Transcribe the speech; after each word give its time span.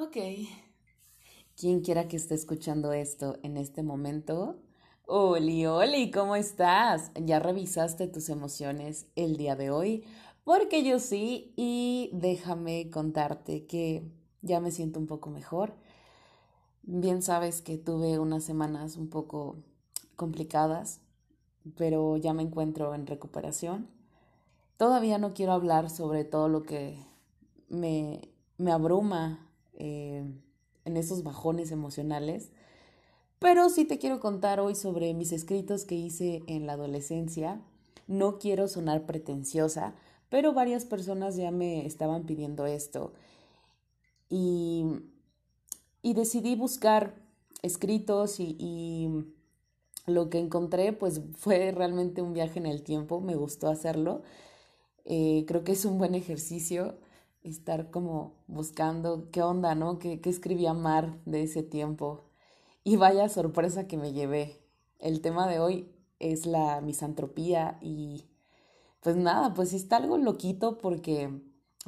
Ok. 0.00 0.16
Quien 1.58 1.82
quiera 1.82 2.08
que 2.08 2.16
esté 2.16 2.34
escuchando 2.34 2.94
esto 2.94 3.36
en 3.42 3.58
este 3.58 3.82
momento, 3.82 4.56
Oli, 5.04 5.66
Oli, 5.66 6.10
¿cómo 6.10 6.36
estás? 6.36 7.10
¿Ya 7.16 7.38
revisaste 7.38 8.08
tus 8.08 8.30
emociones 8.30 9.08
el 9.14 9.36
día 9.36 9.56
de 9.56 9.70
hoy? 9.70 10.04
Porque 10.42 10.82
yo 10.84 11.00
sí, 11.00 11.52
y 11.54 12.08
déjame 12.14 12.88
contarte 12.88 13.66
que 13.66 14.10
ya 14.40 14.58
me 14.58 14.70
siento 14.70 14.98
un 14.98 15.06
poco 15.06 15.28
mejor. 15.28 15.74
Bien 16.82 17.20
sabes 17.20 17.60
que 17.60 17.76
tuve 17.76 18.18
unas 18.18 18.42
semanas 18.42 18.96
un 18.96 19.10
poco 19.10 19.58
complicadas, 20.16 21.02
pero 21.76 22.16
ya 22.16 22.32
me 22.32 22.42
encuentro 22.42 22.94
en 22.94 23.06
recuperación. 23.06 23.90
Todavía 24.78 25.18
no 25.18 25.34
quiero 25.34 25.52
hablar 25.52 25.90
sobre 25.90 26.24
todo 26.24 26.48
lo 26.48 26.62
que 26.62 26.96
me, 27.68 28.30
me 28.56 28.72
abruma 28.72 29.49
eh, 29.80 30.24
en 30.84 30.96
esos 30.96 31.22
bajones 31.22 31.72
emocionales. 31.72 32.52
Pero 33.38 33.70
sí 33.70 33.84
te 33.84 33.98
quiero 33.98 34.20
contar 34.20 34.60
hoy 34.60 34.74
sobre 34.74 35.14
mis 35.14 35.32
escritos 35.32 35.84
que 35.84 35.94
hice 35.94 36.42
en 36.46 36.66
la 36.66 36.74
adolescencia. 36.74 37.60
No 38.06 38.38
quiero 38.38 38.68
sonar 38.68 39.06
pretenciosa, 39.06 39.94
pero 40.28 40.52
varias 40.52 40.84
personas 40.84 41.36
ya 41.36 41.50
me 41.50 41.86
estaban 41.86 42.26
pidiendo 42.26 42.66
esto. 42.66 43.14
Y, 44.28 44.84
y 46.02 46.14
decidí 46.14 46.54
buscar 46.54 47.14
escritos 47.62 48.40
y, 48.40 49.08
lo 50.06 50.28
que 50.28 50.38
encontré 50.38 50.92
pues 50.92 51.20
fue 51.36 51.70
realmente 51.72 52.20
un 52.20 52.32
viaje 52.32 52.58
en 52.58 52.66
el 52.66 52.82
tiempo, 52.82 53.20
me 53.20 53.36
gustó 53.36 53.68
hacerlo. 53.68 54.22
Eh, 55.04 55.44
creo 55.46 55.62
que 55.62 55.72
es 55.72 55.84
un 55.84 55.98
buen 55.98 56.14
ejercicio 56.14 56.98
estar 57.42 57.90
como 57.90 58.34
buscando 58.46 59.30
qué 59.30 59.42
onda, 59.42 59.74
¿no? 59.74 59.98
¿Qué, 59.98 60.20
qué 60.20 60.30
escribía 60.30 60.74
Mar 60.74 61.18
de 61.24 61.42
ese 61.42 61.62
tiempo? 61.62 62.24
Y 62.84 62.96
vaya 62.96 63.28
sorpresa 63.28 63.86
que 63.86 63.96
me 63.96 64.12
llevé. 64.12 64.60
El 64.98 65.20
tema 65.20 65.48
de 65.48 65.60
hoy 65.60 65.90
es 66.18 66.46
la 66.46 66.80
misantropía 66.80 67.78
y 67.80 68.26
pues 69.00 69.16
nada, 69.16 69.54
pues 69.54 69.72
está 69.72 69.96
algo 69.96 70.18
loquito 70.18 70.78
porque 70.78 71.30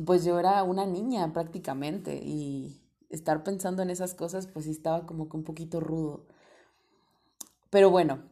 pues 0.04 0.24
yo 0.24 0.38
era 0.38 0.62
una 0.62 0.86
niña 0.86 1.32
prácticamente 1.32 2.16
y 2.16 2.80
estar 3.10 3.44
pensando 3.44 3.82
en 3.82 3.90
esas 3.90 4.14
cosas 4.14 4.46
pues 4.46 4.66
estaba 4.66 5.06
como 5.06 5.28
que 5.28 5.36
un 5.36 5.44
poquito 5.44 5.80
rudo. 5.80 6.27
Pero 7.70 7.90
bueno, 7.90 8.22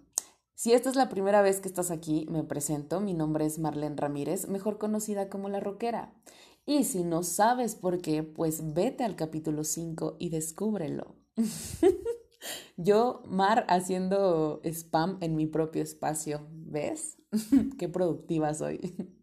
si 0.55 0.73
esta 0.73 0.91
es 0.91 0.97
la 0.97 1.09
primera 1.09 1.41
vez 1.41 1.61
que 1.61 1.69
estás 1.69 1.91
aquí, 1.91 2.27
me 2.31 2.43
presento. 2.43 3.01
Mi 3.01 3.15
nombre 3.15 3.47
es 3.47 3.59
Marlene 3.59 3.97
Ramírez, 3.97 4.49
mejor 4.49 4.77
conocida 4.77 5.31
como 5.31 5.49
La 5.49 5.61
Roquera. 5.61 6.13
Y 6.71 6.85
si 6.85 7.03
no 7.03 7.25
sabes 7.25 7.75
por 7.75 8.01
qué, 8.01 8.23
pues 8.23 8.75
vete 8.75 9.03
al 9.03 9.17
capítulo 9.17 9.65
5 9.65 10.15
y 10.21 10.29
descúbrelo. 10.29 11.17
Yo, 12.77 13.25
Mar, 13.27 13.67
haciendo 13.69 14.61
spam 14.63 15.19
en 15.21 15.35
mi 15.35 15.49
propio 15.49 15.83
espacio, 15.83 16.47
¿ves? 16.53 17.19
qué 17.79 17.89
productiva 17.89 18.55
soy. 18.55 18.79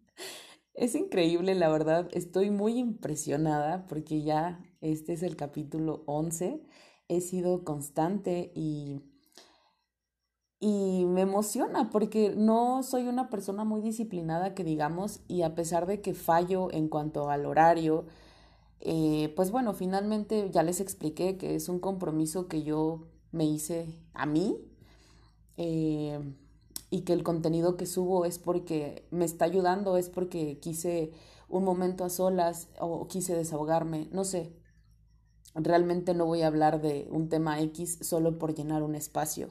Es 0.73 0.94
increíble, 0.94 1.56
la 1.56 1.70
verdad. 1.70 2.09
Estoy 2.12 2.52
muy 2.52 2.78
impresionada 2.78 3.88
porque 3.88 4.23
ya 4.23 4.62
este 4.81 5.14
es 5.14 5.23
el 5.23 5.38
capítulo 5.38 6.03
11. 6.06 6.62
He 7.08 7.22
sido 7.22 7.64
constante 7.64 8.52
y 8.56 9.02
y 10.59 11.05
me 11.05 11.22
emociona 11.22 11.89
porque 11.89 12.33
no 12.36 12.81
soy 12.83 13.08
una 13.08 13.30
persona 13.30 13.63
muy 13.63 13.81
disciplinada 13.81 14.55
que 14.55 14.63
digamos 14.63 15.22
y 15.27 15.44
a 15.44 15.53
pesar 15.55 15.86
de 15.86 16.02
que 16.02 16.13
fallo 16.13 16.72
en 16.72 16.89
cuanto 16.89 17.30
al 17.30 17.45
horario, 17.45 18.05
eh, 18.80 19.33
pues 19.35 19.52
bueno, 19.52 19.73
finalmente 19.73 20.50
ya 20.52 20.63
les 20.63 20.81
expliqué 20.81 21.38
que 21.38 21.55
es 21.55 21.69
un 21.69 21.80
compromiso 21.80 22.47
que 22.47 22.63
yo 22.63 23.08
me 23.31 23.45
hice 23.45 24.00
a 24.13 24.25
mí 24.25 24.58
eh, 25.58 26.19
y 26.89 27.01
que 27.01 27.13
el 27.13 27.24
contenido 27.24 27.78
que 27.78 27.85
subo 27.85 28.25
es 28.25 28.39
porque 28.39 29.06
me 29.12 29.25
está 29.25 29.45
ayudando, 29.45 29.97
es 29.97 30.09
porque 30.09 30.59
quise 30.59 31.12
un 31.50 31.63
momento 31.63 32.03
a 32.03 32.09
solas 32.09 32.69
o 32.79 33.07
quise 33.07 33.35
desahogarme, 33.35 34.07
no 34.12 34.24
sé. 34.24 34.53
Realmente 35.56 36.13
no 36.13 36.25
voy 36.25 36.44
a 36.44 36.47
hablar 36.47 36.81
de 36.81 37.07
un 37.09 37.29
tema 37.29 37.59
X 37.62 38.00
solo 38.01 38.38
por 38.38 38.53
llenar 38.53 38.84
un 38.84 38.95
espacio 38.95 39.50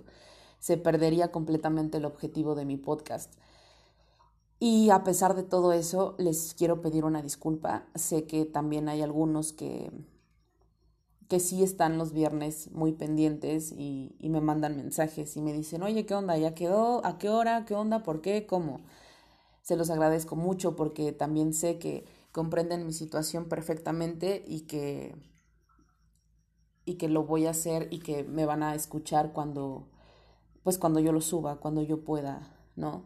se 0.59 0.77
perdería 0.77 1.31
completamente 1.31 1.99
el 1.99 2.05
objetivo 2.05 2.55
de 2.55 2.65
mi 2.65 2.77
podcast. 2.77 3.33
Y 4.59 4.91
a 4.91 5.05
pesar 5.05 5.35
de 5.35 5.43
todo 5.43 5.73
eso, 5.73 6.15
les 6.19 6.55
quiero 6.55 6.81
pedir 6.81 7.05
una 7.05 7.23
disculpa. 7.23 7.87
Sé 7.95 8.25
que 8.25 8.47
también 8.47 8.89
hay 8.89 9.03
algunos 9.03 9.53
que, 9.53 9.93
que 11.29 11.41
sí 11.41 11.63
están 11.63 11.99
los 11.99 12.13
viernes 12.13 12.71
muy 12.73 12.93
pendientes 12.93 13.73
y, 13.73 14.17
y 14.19 14.31
me 14.31 14.41
mandan 14.41 14.77
mensajes 14.77 15.37
y 15.37 15.43
me 15.43 15.53
dicen, 15.53 15.83
oye, 15.83 16.07
¿qué 16.07 16.15
onda? 16.15 16.39
¿Ya 16.39 16.55
quedó? 16.55 17.05
¿A 17.05 17.19
qué 17.19 17.29
hora? 17.29 17.65
¿Qué 17.67 17.75
onda? 17.75 18.03
¿Por 18.03 18.23
qué? 18.23 18.47
¿Cómo? 18.47 18.81
Se 19.61 19.77
los 19.77 19.91
agradezco 19.91 20.37
mucho 20.37 20.75
porque 20.75 21.13
también 21.13 21.53
sé 21.53 21.79
que 21.79 22.07
comprenden 22.33 22.87
mi 22.87 22.93
situación 22.93 23.47
perfectamente 23.49 24.45
y 24.47 24.63
que, 24.63 25.17
y 26.85 26.95
que 26.95 27.09
lo 27.09 27.25
voy 27.25 27.47
a 27.47 27.51
hacer 27.51 27.89
y 27.91 27.99
que 27.99 28.25
me 28.25 28.47
van 28.47 28.63
a 28.63 28.75
escuchar 28.75 29.33
cuando, 29.33 29.89
pues 30.67 30.79
cuando 30.79 30.99
yo 30.99 31.13
lo 31.13 31.21
suba, 31.21 31.61
cuando 31.61 31.81
yo 31.81 32.03
pueda, 32.03 32.53
¿no? 32.75 33.05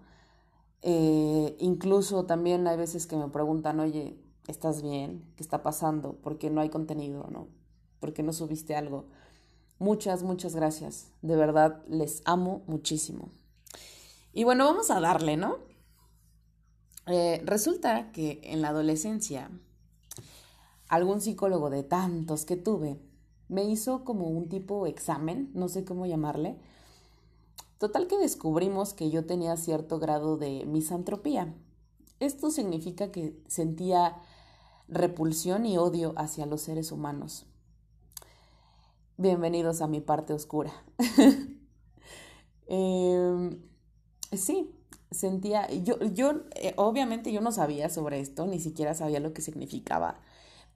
Eh, 0.81 1.59
incluso 1.59 2.25
también 2.25 2.67
hay 2.67 2.79
veces 2.79 3.07
que 3.07 3.17
me 3.17 3.29
preguntan, 3.29 3.81
oye, 3.81 4.17
¿estás 4.47 4.81
bien? 4.81 5.31
¿Qué 5.37 5.43
está 5.43 5.63
pasando? 5.63 6.15
¿Por 6.15 6.39
qué 6.39 6.49
no 6.49 6.63
hay 6.63 6.71
contenido? 6.71 7.29
¿No? 7.31 7.49
¿Por 7.99 8.15
qué 8.15 8.23
no 8.23 8.33
subiste 8.33 8.77
algo? 8.77 9.09
Muchas, 9.79 10.23
muchas 10.23 10.57
gracias. 10.57 11.13
De 11.21 11.37
verdad, 11.37 11.85
les 11.87 12.23
amo 12.25 12.63
muchísimo. 12.67 13.29
Y 14.33 14.45
bueno, 14.45 14.65
vamos 14.65 14.91
a 14.91 14.99
darle, 14.99 15.37
¿no? 15.37 15.59
Eh, 17.09 17.43
resulta 17.45 18.11
que 18.11 18.41
en 18.43 18.63
la 18.63 18.71
adolescencia, 18.71 19.51
algún 20.89 21.21
psicólogo 21.21 21.69
de 21.69 21.83
tantos 21.83 22.47
que 22.47 22.57
tuve 22.57 22.99
me 23.49 23.65
hizo 23.65 24.03
como 24.03 24.29
un 24.29 24.49
tipo 24.49 24.87
examen, 24.87 25.51
no 25.53 25.69
sé 25.69 25.85
cómo 25.85 26.07
llamarle, 26.07 26.59
Total 27.81 28.09
que 28.09 28.19
descubrimos 28.19 28.93
que 28.93 29.09
yo 29.09 29.25
tenía 29.25 29.57
cierto 29.57 29.99
grado 29.99 30.37
de 30.37 30.67
misantropía. 30.67 31.55
Esto 32.19 32.51
significa 32.51 33.11
que 33.11 33.43
sentía 33.49 34.21
repulsión 34.87 35.65
y 35.65 35.79
odio 35.79 36.13
hacia 36.19 36.45
los 36.45 36.61
seres 36.61 36.93
humanos. 36.93 37.47
Bienvenidos 39.17 39.81
a 39.81 39.87
mi 39.87 40.03
parte 40.03 40.35
oscura. 40.35 40.73
Em, 42.73 43.59
sí, 44.31 44.71
sentía, 45.11 45.69
yo, 45.73 45.99
yo 46.05 46.43
eh, 46.55 46.73
obviamente 46.77 47.33
yo 47.33 47.41
no 47.41 47.51
sabía 47.51 47.89
sobre 47.89 48.21
esto, 48.21 48.47
ni 48.47 48.61
siquiera 48.61 48.95
sabía 48.95 49.19
lo 49.19 49.33
que 49.33 49.43
significaba, 49.43 50.21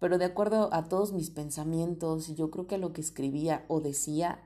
pero 0.00 0.18
de 0.18 0.24
acuerdo 0.24 0.70
a 0.72 0.88
todos 0.88 1.12
mis 1.12 1.30
pensamientos, 1.30 2.34
yo 2.34 2.50
creo 2.50 2.66
que 2.66 2.78
lo 2.78 2.92
que 2.92 3.00
escribía 3.00 3.64
o 3.68 3.80
decía, 3.80 4.42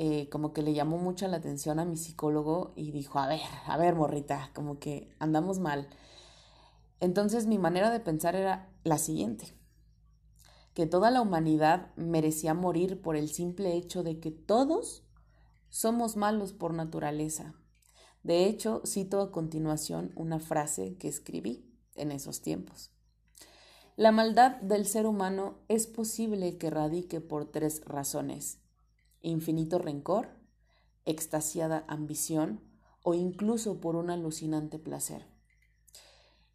eh, 0.00 0.28
como 0.28 0.52
que 0.52 0.62
le 0.62 0.74
llamó 0.74 0.96
mucho 0.96 1.26
la 1.26 1.38
atención 1.38 1.80
a 1.80 1.84
mi 1.84 1.96
psicólogo 1.96 2.72
y 2.76 2.92
dijo, 2.92 3.18
a 3.18 3.26
ver, 3.26 3.40
a 3.66 3.76
ver, 3.76 3.96
morrita, 3.96 4.52
como 4.54 4.78
que 4.78 5.12
andamos 5.18 5.58
mal. 5.58 5.88
Entonces 7.00 7.48
mi 7.48 7.58
manera 7.58 7.90
de 7.90 7.98
pensar 7.98 8.36
era 8.36 8.70
la 8.84 8.98
siguiente, 8.98 9.56
que 10.72 10.86
toda 10.86 11.10
la 11.10 11.20
humanidad 11.20 11.92
merecía 11.96 12.54
morir 12.54 13.02
por 13.02 13.16
el 13.16 13.28
simple 13.28 13.74
hecho 13.74 14.04
de 14.04 14.20
que 14.20 14.30
todos 14.30 15.02
somos 15.68 16.16
malos 16.16 16.52
por 16.52 16.74
naturaleza. 16.74 17.56
De 18.22 18.44
hecho, 18.44 18.82
cito 18.86 19.20
a 19.20 19.32
continuación 19.32 20.12
una 20.14 20.38
frase 20.38 20.96
que 20.96 21.08
escribí 21.08 21.74
en 21.96 22.12
esos 22.12 22.40
tiempos. 22.40 22.92
La 23.96 24.12
maldad 24.12 24.60
del 24.60 24.86
ser 24.86 25.06
humano 25.06 25.58
es 25.66 25.88
posible 25.88 26.56
que 26.56 26.70
radique 26.70 27.20
por 27.20 27.46
tres 27.46 27.82
razones 27.84 28.60
infinito 29.22 29.78
rencor, 29.78 30.28
extasiada 31.04 31.84
ambición 31.88 32.60
o 33.02 33.14
incluso 33.14 33.80
por 33.80 33.96
un 33.96 34.10
alucinante 34.10 34.78
placer. 34.78 35.26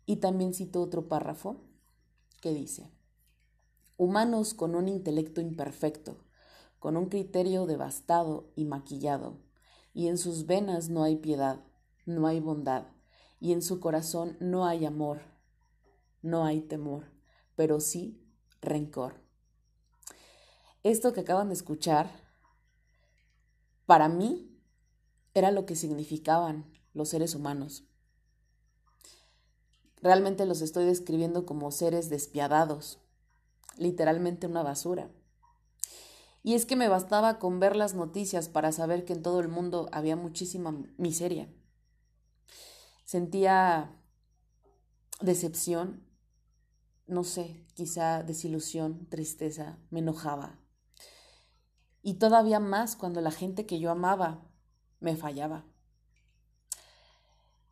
Y 0.05 0.17
también 0.17 0.53
cito 0.53 0.81
otro 0.81 1.07
párrafo 1.07 1.61
que 2.41 2.53
dice, 2.53 2.91
humanos 3.97 4.53
con 4.53 4.75
un 4.75 4.87
intelecto 4.87 5.41
imperfecto, 5.41 6.17
con 6.79 6.97
un 6.97 7.07
criterio 7.07 7.65
devastado 7.65 8.51
y 8.55 8.65
maquillado, 8.65 9.39
y 9.93 10.07
en 10.07 10.17
sus 10.17 10.45
venas 10.45 10.89
no 10.89 11.03
hay 11.03 11.15
piedad, 11.15 11.63
no 12.05 12.27
hay 12.27 12.39
bondad, 12.39 12.87
y 13.39 13.53
en 13.53 13.61
su 13.61 13.79
corazón 13.79 14.37
no 14.39 14.65
hay 14.65 14.85
amor, 14.85 15.21
no 16.21 16.45
hay 16.45 16.61
temor, 16.61 17.11
pero 17.55 17.79
sí 17.79 18.21
rencor. 18.61 19.21
Esto 20.83 21.13
que 21.13 21.21
acaban 21.21 21.47
de 21.47 21.53
escuchar 21.53 22.22
para 23.85 24.09
mí 24.09 24.49
era 25.33 25.51
lo 25.51 25.65
que 25.65 25.75
significaban 25.75 26.65
los 26.93 27.09
seres 27.09 27.35
humanos. 27.35 27.85
Realmente 30.01 30.45
los 30.45 30.61
estoy 30.61 30.85
describiendo 30.85 31.45
como 31.45 31.71
seres 31.71 32.09
despiadados, 32.09 32.99
literalmente 33.77 34.47
una 34.47 34.63
basura. 34.63 35.09
Y 36.43 36.55
es 36.55 36.65
que 36.65 36.75
me 36.75 36.89
bastaba 36.89 37.39
con 37.39 37.61
ver 37.61 37.77
las 37.77 37.93
noticias 37.93 38.49
para 38.49 38.73
saber 38.73 39.05
que 39.05 39.13
en 39.13 39.23
todo 39.23 39.39
el 39.39 39.47
mundo 39.47 39.87
había 39.93 40.17
muchísima 40.17 40.77
miseria. 40.97 41.47
Sentía 43.05 43.97
decepción, 45.21 46.05
no 47.07 47.23
sé, 47.23 47.65
quizá 47.73 48.23
desilusión, 48.23 49.07
tristeza, 49.07 49.77
me 49.89 49.99
enojaba. 49.99 50.59
Y 52.03 52.15
todavía 52.15 52.59
más 52.59 52.95
cuando 52.95 53.21
la 53.21 53.31
gente 53.31 53.65
que 53.65 53.79
yo 53.79 53.89
amaba 53.89 54.45
me 54.99 55.15
fallaba. 55.15 55.65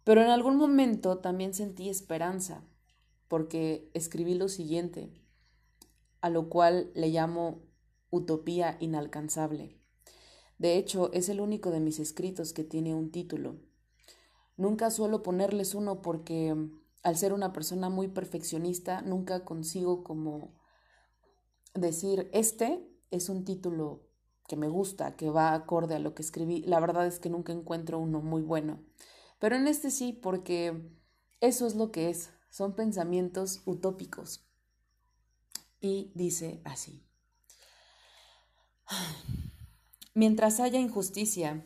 Pero 0.03 0.21
en 0.21 0.29
algún 0.29 0.55
momento 0.55 1.19
también 1.19 1.53
sentí 1.53 1.89
esperanza, 1.89 2.63
porque 3.27 3.91
escribí 3.93 4.33
lo 4.33 4.47
siguiente, 4.47 5.13
a 6.21 6.29
lo 6.29 6.49
cual 6.49 6.91
le 6.95 7.09
llamo 7.09 7.61
utopía 8.09 8.77
inalcanzable. 8.79 9.77
De 10.57 10.77
hecho, 10.77 11.11
es 11.11 11.29
el 11.29 11.41
único 11.41 11.69
de 11.69 11.79
mis 11.79 11.99
escritos 11.99 12.53
que 12.53 12.63
tiene 12.63 12.95
un 12.95 13.11
título. 13.11 13.59
Nunca 14.57 14.91
suelo 14.91 15.23
ponerles 15.23 15.75
uno 15.75 16.01
porque 16.01 16.55
al 17.03 17.17
ser 17.17 17.33
una 17.33 17.51
persona 17.51 17.89
muy 17.89 18.07
perfeccionista, 18.07 19.01
nunca 19.01 19.43
consigo 19.43 20.03
como 20.03 20.53
decir, 21.73 22.29
este 22.31 22.87
es 23.09 23.29
un 23.29 23.43
título 23.43 24.10
que 24.51 24.57
me 24.57 24.67
gusta, 24.67 25.15
que 25.15 25.29
va 25.29 25.53
acorde 25.53 25.95
a 25.95 25.99
lo 25.99 26.13
que 26.13 26.21
escribí. 26.21 26.61
La 26.63 26.81
verdad 26.81 27.07
es 27.07 27.19
que 27.19 27.29
nunca 27.29 27.53
encuentro 27.53 27.99
uno 27.99 28.19
muy 28.19 28.41
bueno. 28.41 28.83
Pero 29.39 29.55
en 29.55 29.65
este 29.65 29.91
sí, 29.91 30.11
porque 30.11 30.91
eso 31.39 31.65
es 31.65 31.75
lo 31.75 31.93
que 31.93 32.09
es, 32.09 32.31
son 32.49 32.75
pensamientos 32.75 33.61
utópicos. 33.65 34.45
Y 35.79 36.11
dice 36.15 36.59
así. 36.65 37.01
Mientras 40.13 40.59
haya 40.59 40.81
injusticia, 40.81 41.65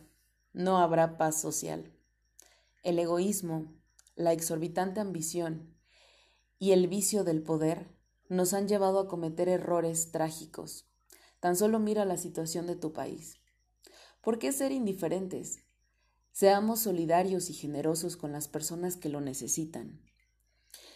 no 0.53 0.77
habrá 0.77 1.17
paz 1.17 1.41
social. 1.41 1.91
El 2.83 2.99
egoísmo, 2.99 3.73
la 4.13 4.31
exorbitante 4.31 4.99
ambición 4.99 5.75
y 6.59 6.73
el 6.73 6.88
vicio 6.88 7.23
del 7.23 7.41
poder 7.41 7.89
nos 8.29 8.53
han 8.53 8.67
llevado 8.67 8.99
a 8.99 9.07
cometer 9.07 9.49
errores 9.49 10.11
trágicos. 10.11 10.85
Tan 11.39 11.55
solo 11.55 11.79
mira 11.79 12.05
la 12.05 12.17
situación 12.17 12.67
de 12.67 12.75
tu 12.75 12.93
país. 12.93 13.41
¿Por 14.21 14.39
qué 14.39 14.51
ser 14.51 14.71
indiferentes? 14.71 15.59
Seamos 16.31 16.81
solidarios 16.81 17.49
y 17.49 17.53
generosos 17.53 18.17
con 18.17 18.31
las 18.31 18.47
personas 18.47 18.97
que 18.97 19.09
lo 19.09 19.21
necesitan. 19.21 20.01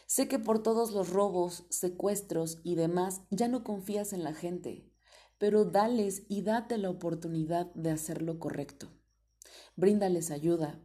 Sé 0.06 0.28
que 0.28 0.40
por 0.40 0.64
todos 0.64 0.92
los 0.92 1.12
robos, 1.12 1.66
secuestros 1.70 2.60
y 2.64 2.76
demás 2.76 3.22
ya 3.30 3.48
no 3.48 3.64
confías 3.64 4.12
en 4.12 4.24
la 4.24 4.34
gente, 4.34 4.92
pero 5.38 5.66
dales 5.66 6.24
y 6.28 6.42
date 6.42 6.78
la 6.78 6.90
oportunidad 6.90 7.72
de 7.76 7.92
hacer 7.92 8.22
lo 8.22 8.40
correcto. 8.40 8.92
Bríndales 9.76 10.32
ayuda, 10.32 10.84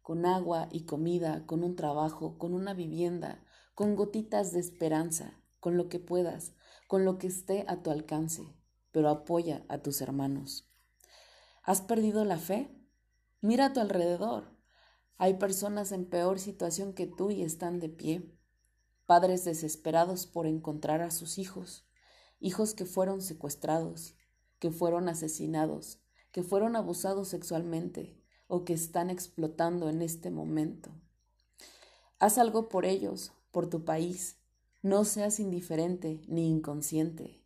con 0.00 0.26
agua 0.26 0.68
y 0.72 0.86
comida, 0.86 1.46
con 1.46 1.62
un 1.62 1.76
trabajo, 1.76 2.38
con 2.38 2.54
una 2.54 2.74
vivienda, 2.74 3.44
con 3.74 3.96
gotitas 3.96 4.52
de 4.52 4.60
esperanza, 4.60 5.40
con 5.60 5.76
lo 5.76 5.88
que 5.88 5.98
puedas, 5.98 6.54
con 6.88 7.04
lo 7.04 7.18
que 7.18 7.26
esté 7.26 7.64
a 7.68 7.82
tu 7.82 7.90
alcance, 7.90 8.54
pero 8.94 9.08
apoya 9.08 9.66
a 9.68 9.78
tus 9.78 10.00
hermanos. 10.00 10.70
¿Has 11.64 11.80
perdido 11.80 12.24
la 12.24 12.38
fe? 12.38 12.70
Mira 13.40 13.66
a 13.66 13.72
tu 13.72 13.80
alrededor. 13.80 14.56
Hay 15.18 15.34
personas 15.34 15.90
en 15.90 16.08
peor 16.08 16.38
situación 16.38 16.92
que 16.92 17.08
tú 17.08 17.32
y 17.32 17.42
están 17.42 17.80
de 17.80 17.88
pie. 17.88 18.38
Padres 19.04 19.44
desesperados 19.44 20.28
por 20.28 20.46
encontrar 20.46 21.02
a 21.02 21.10
sus 21.10 21.38
hijos, 21.38 21.88
hijos 22.38 22.72
que 22.72 22.84
fueron 22.84 23.20
secuestrados, 23.20 24.14
que 24.60 24.70
fueron 24.70 25.08
asesinados, 25.08 25.98
que 26.30 26.44
fueron 26.44 26.76
abusados 26.76 27.26
sexualmente, 27.26 28.16
o 28.46 28.64
que 28.64 28.74
están 28.74 29.10
explotando 29.10 29.88
en 29.88 30.02
este 30.02 30.30
momento. 30.30 30.92
Haz 32.20 32.38
algo 32.38 32.68
por 32.68 32.84
ellos, 32.84 33.32
por 33.50 33.68
tu 33.68 33.84
país. 33.84 34.36
No 34.82 35.04
seas 35.04 35.40
indiferente 35.40 36.22
ni 36.28 36.48
inconsciente. 36.48 37.43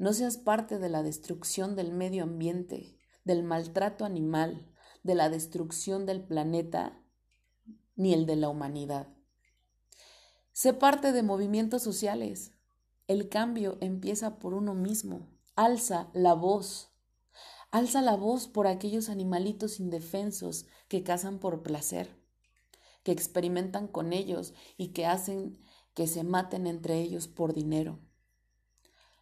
No 0.00 0.14
seas 0.14 0.38
parte 0.38 0.78
de 0.78 0.88
la 0.88 1.02
destrucción 1.02 1.76
del 1.76 1.92
medio 1.92 2.22
ambiente, 2.22 2.96
del 3.24 3.42
maltrato 3.42 4.06
animal, 4.06 4.72
de 5.02 5.14
la 5.14 5.28
destrucción 5.28 6.06
del 6.06 6.24
planeta, 6.24 7.04
ni 7.96 8.14
el 8.14 8.24
de 8.24 8.36
la 8.36 8.48
humanidad. 8.48 9.08
Sé 10.52 10.72
parte 10.72 11.12
de 11.12 11.22
movimientos 11.22 11.82
sociales. 11.82 12.54
El 13.08 13.28
cambio 13.28 13.76
empieza 13.82 14.38
por 14.38 14.54
uno 14.54 14.72
mismo. 14.72 15.28
Alza 15.54 16.08
la 16.14 16.32
voz. 16.32 16.88
Alza 17.70 18.00
la 18.00 18.16
voz 18.16 18.48
por 18.48 18.68
aquellos 18.68 19.10
animalitos 19.10 19.80
indefensos 19.80 20.64
que 20.88 21.02
cazan 21.02 21.38
por 21.38 21.62
placer, 21.62 22.08
que 23.02 23.12
experimentan 23.12 23.86
con 23.86 24.14
ellos 24.14 24.54
y 24.78 24.94
que 24.94 25.04
hacen 25.04 25.58
que 25.92 26.06
se 26.06 26.24
maten 26.24 26.66
entre 26.66 27.02
ellos 27.02 27.28
por 27.28 27.52
dinero, 27.52 28.00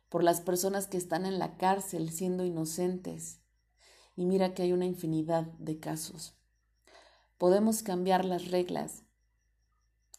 por 0.08 0.24
las 0.24 0.40
personas 0.40 0.86
que 0.86 0.96
están 0.96 1.26
en 1.26 1.38
la 1.38 1.56
cárcel 1.56 2.10
siendo 2.10 2.44
inocentes. 2.44 3.40
Y 4.16 4.26
mira 4.26 4.54
que 4.54 4.62
hay 4.62 4.72
una 4.72 4.86
infinidad 4.86 5.44
de 5.58 5.78
casos. 5.78 6.36
Podemos 7.36 7.82
cambiar 7.82 8.24
las 8.24 8.50
reglas, 8.50 9.04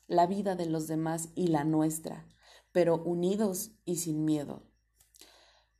la 0.07 0.25
vida 0.25 0.55
de 0.55 0.65
los 0.65 0.87
demás 0.87 1.29
y 1.35 1.47
la 1.47 1.63
nuestra, 1.63 2.27
pero 2.71 3.03
unidos 3.03 3.71
y 3.85 3.97
sin 3.97 4.25
miedo 4.25 4.69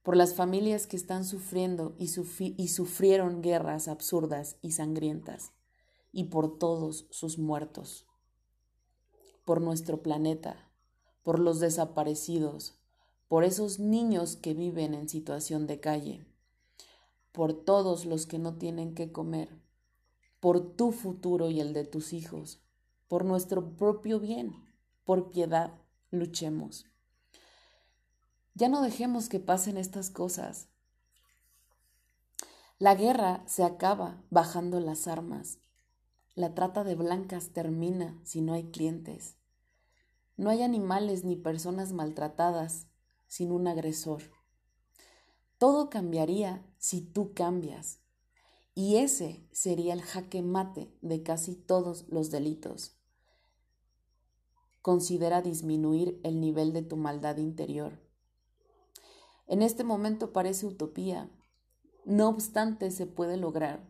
por 0.09 0.15
las 0.17 0.33
familias 0.33 0.87
que 0.87 0.95
están 0.97 1.23
sufriendo 1.23 1.95
y, 1.99 2.09
y, 2.57 2.67
sufrieron 2.69 3.43
guerras 3.43 3.87
absurdas 3.87 4.57
y 4.61 4.71
sangrientas, 4.71 5.53
y 6.11 6.25
por 6.25 6.57
todos 6.57 7.05
sus 7.11 7.37
muertos, 7.37 8.07
por 9.45 9.61
nuestro 9.61 10.01
planeta, 10.01 10.71
por 11.21 11.37
los 11.37 11.59
desaparecidos, 11.59 12.78
por 13.29 13.43
esos 13.43 13.77
niños 13.77 14.35
que 14.35 14.55
viven 14.55 14.95
en 14.95 15.07
situación 15.07 15.67
de 15.67 15.79
calle, 15.79 16.25
por 17.31 17.53
todos 17.53 18.05
los 18.05 18.25
que 18.25 18.39
no 18.39 18.57
tienen 18.57 18.95
que 18.95 19.11
comer, 19.11 19.61
por 20.39 20.75
tu 20.75 20.91
futuro 20.91 21.51
y 21.51 21.59
el 21.59 21.71
de 21.71 21.85
tus 21.85 22.11
hijos, 22.11 22.59
por 23.07 23.25
nuestro 23.25 23.77
propio 23.77 24.19
bien, 24.19 24.55
por 25.05 25.29
piedad, 25.29 25.79
luchemos. 26.09 26.87
Ya 28.55 28.67
no 28.67 28.81
dejemos 28.81 29.29
que 29.29 29.39
pasen 29.39 29.77
estas 29.77 30.09
cosas. 30.09 30.67
La 32.79 32.95
guerra 32.95 33.43
se 33.45 33.63
acaba 33.63 34.23
bajando 34.31 34.79
las 34.79 35.07
armas. 35.07 35.59
La 36.33 36.55
trata 36.55 36.83
de 36.83 36.95
blancas 36.95 37.51
termina 37.51 38.19
si 38.23 38.41
no 38.41 38.53
hay 38.53 38.71
clientes. 38.71 39.37
No 40.35 40.49
hay 40.49 40.63
animales 40.63 41.23
ni 41.23 41.35
personas 41.35 41.93
maltratadas 41.93 42.88
sin 43.29 43.53
un 43.53 43.65
agresor. 43.69 44.23
Todo 45.57 45.89
cambiaría 45.89 46.69
si 46.77 46.99
tú 46.99 47.33
cambias. 47.33 48.01
Y 48.75 48.97
ese 48.97 49.47
sería 49.53 49.93
el 49.93 50.01
jaque 50.01 50.41
mate 50.41 50.93
de 51.01 51.23
casi 51.23 51.55
todos 51.55 52.05
los 52.09 52.31
delitos. 52.31 52.99
Considera 54.81 55.41
disminuir 55.41 56.19
el 56.25 56.41
nivel 56.41 56.73
de 56.73 56.81
tu 56.81 56.97
maldad 56.97 57.37
interior 57.37 58.09
en 59.49 59.63
este 59.63 59.83
momento 59.83 60.31
parece 60.31 60.67
utopía. 60.67 61.27
No 62.05 62.29
obstante, 62.29 62.91
se 62.91 63.07
puede 63.07 63.35
lograr. 63.35 63.89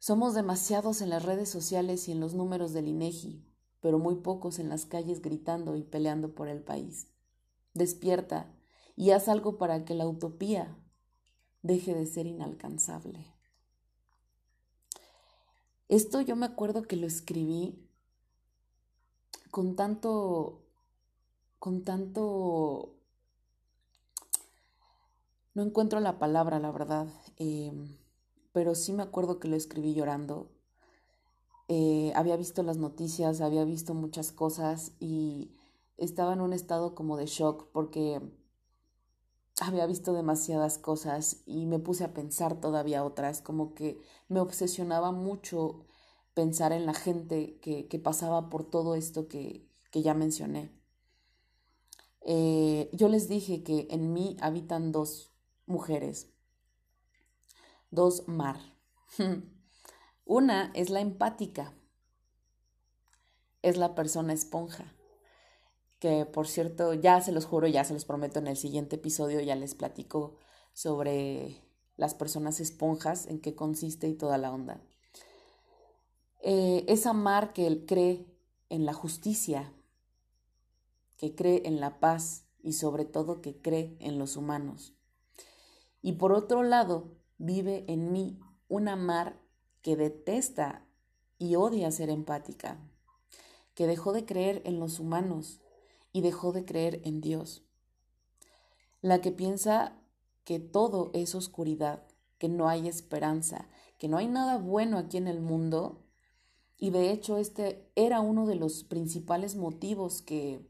Somos 0.00 0.34
demasiados 0.34 1.02
en 1.02 1.10
las 1.10 1.24
redes 1.24 1.48
sociales 1.48 2.08
y 2.08 2.12
en 2.12 2.18
los 2.18 2.34
números 2.34 2.72
del 2.72 2.88
INEGI, 2.88 3.46
pero 3.80 4.00
muy 4.00 4.16
pocos 4.16 4.58
en 4.58 4.68
las 4.68 4.86
calles 4.86 5.22
gritando 5.22 5.76
y 5.76 5.84
peleando 5.84 6.34
por 6.34 6.48
el 6.48 6.64
país. 6.64 7.06
Despierta 7.78 8.52
y 8.96 9.12
haz 9.12 9.28
algo 9.28 9.56
para 9.56 9.84
que 9.84 9.94
la 9.94 10.06
utopía 10.06 10.76
deje 11.62 11.94
de 11.94 12.06
ser 12.06 12.26
inalcanzable. 12.26 13.24
Esto 15.88 16.20
yo 16.20 16.36
me 16.36 16.46
acuerdo 16.46 16.82
que 16.82 16.96
lo 16.96 17.06
escribí 17.06 17.88
con 19.50 19.76
tanto 19.76 20.64
con 21.58 21.82
tanto 21.84 22.94
no 25.54 25.62
encuentro 25.62 25.98
la 26.00 26.18
palabra, 26.18 26.60
la 26.60 26.70
verdad, 26.70 27.08
em, 27.36 27.96
pero 28.52 28.74
sí 28.74 28.92
me 28.92 29.02
acuerdo 29.02 29.40
que 29.40 29.48
lo 29.48 29.56
escribí 29.56 29.94
llorando. 29.94 30.50
Eh, 31.68 32.12
había 32.14 32.36
visto 32.36 32.62
las 32.62 32.76
noticias, 32.76 33.40
había 33.40 33.64
visto 33.64 33.92
muchas 33.94 34.32
cosas 34.32 34.92
y 35.00 35.57
estaba 35.98 36.32
en 36.32 36.40
un 36.40 36.52
estado 36.52 36.94
como 36.94 37.16
de 37.16 37.26
shock 37.26 37.70
porque 37.72 38.22
había 39.60 39.86
visto 39.86 40.12
demasiadas 40.12 40.78
cosas 40.78 41.42
y 41.44 41.66
me 41.66 41.78
puse 41.78 42.04
a 42.04 42.14
pensar 42.14 42.60
todavía 42.60 43.04
otras, 43.04 43.42
como 43.42 43.74
que 43.74 44.00
me 44.28 44.40
obsesionaba 44.40 45.12
mucho 45.12 45.84
pensar 46.34 46.72
en 46.72 46.86
la 46.86 46.94
gente 46.94 47.58
que, 47.60 48.00
pasaba 48.02 48.48
por 48.48 48.64
todo 48.64 48.94
esto 48.94 49.26
que, 49.28 49.68
ya 49.92 50.14
mencioné. 50.14 50.72
Eh, 52.20 52.88
yo 52.92 53.08
les 53.08 53.28
dije 53.28 53.64
que 53.64 53.88
en 53.90 54.12
mí 54.12 54.36
habitan 54.40 54.92
dos 54.92 55.32
mujeres. 55.66 56.32
Dos, 57.90 58.28
mar. 58.28 58.60
Una 60.24 60.70
es 60.74 60.90
la 60.90 61.00
empática. 61.00 61.74
Es 63.62 63.76
la 63.76 63.96
persona 63.96 64.32
esponja. 64.32 64.97
Que 65.98 66.26
por 66.26 66.46
cierto, 66.46 66.94
ya 66.94 67.20
se 67.20 67.32
los 67.32 67.44
juro, 67.44 67.66
ya 67.66 67.84
se 67.84 67.92
los 67.92 68.04
prometo 68.04 68.38
en 68.38 68.46
el 68.46 68.56
siguiente 68.56 68.96
episodio, 68.96 69.40
ya 69.40 69.56
les 69.56 69.74
platico 69.74 70.36
sobre 70.72 71.62
las 71.96 72.14
personas 72.14 72.60
esponjas, 72.60 73.26
en 73.26 73.40
qué 73.40 73.54
consiste 73.54 74.08
y 74.08 74.14
toda 74.14 74.38
la 74.38 74.52
onda. 74.52 74.80
Eh, 76.40 76.84
es 76.86 77.06
amar 77.06 77.52
que 77.52 77.66
él 77.66 77.84
cree 77.86 78.26
en 78.68 78.86
la 78.86 78.92
justicia, 78.92 79.72
que 81.16 81.34
cree 81.34 81.62
en 81.64 81.80
la 81.80 81.98
paz 81.98 82.46
y 82.62 82.74
sobre 82.74 83.04
todo 83.04 83.40
que 83.40 83.60
cree 83.60 83.96
en 84.00 84.18
los 84.18 84.36
humanos. 84.36 84.94
Y 86.00 86.12
por 86.12 86.32
otro 86.32 86.62
lado, 86.62 87.16
vive 87.38 87.84
en 87.88 88.12
mí 88.12 88.38
una 88.68 88.94
mar 88.94 89.40
que 89.82 89.96
detesta 89.96 90.86
y 91.38 91.56
odia 91.56 91.90
ser 91.90 92.10
empática, 92.10 92.80
que 93.74 93.86
dejó 93.86 94.12
de 94.12 94.24
creer 94.24 94.62
en 94.64 94.78
los 94.78 95.00
humanos 95.00 95.60
y 96.12 96.20
dejó 96.20 96.52
de 96.52 96.64
creer 96.64 97.00
en 97.04 97.20
Dios. 97.20 97.64
La 99.00 99.20
que 99.20 99.32
piensa 99.32 100.00
que 100.44 100.58
todo 100.58 101.10
es 101.14 101.34
oscuridad, 101.34 102.06
que 102.38 102.48
no 102.48 102.68
hay 102.68 102.88
esperanza, 102.88 103.68
que 103.98 104.08
no 104.08 104.16
hay 104.16 104.26
nada 104.26 104.58
bueno 104.58 104.98
aquí 104.98 105.16
en 105.16 105.28
el 105.28 105.40
mundo. 105.40 106.04
Y 106.76 106.90
de 106.90 107.10
hecho 107.10 107.38
este 107.38 107.90
era 107.94 108.20
uno 108.20 108.46
de 108.46 108.54
los 108.54 108.84
principales 108.84 109.56
motivos 109.56 110.22
que, 110.22 110.66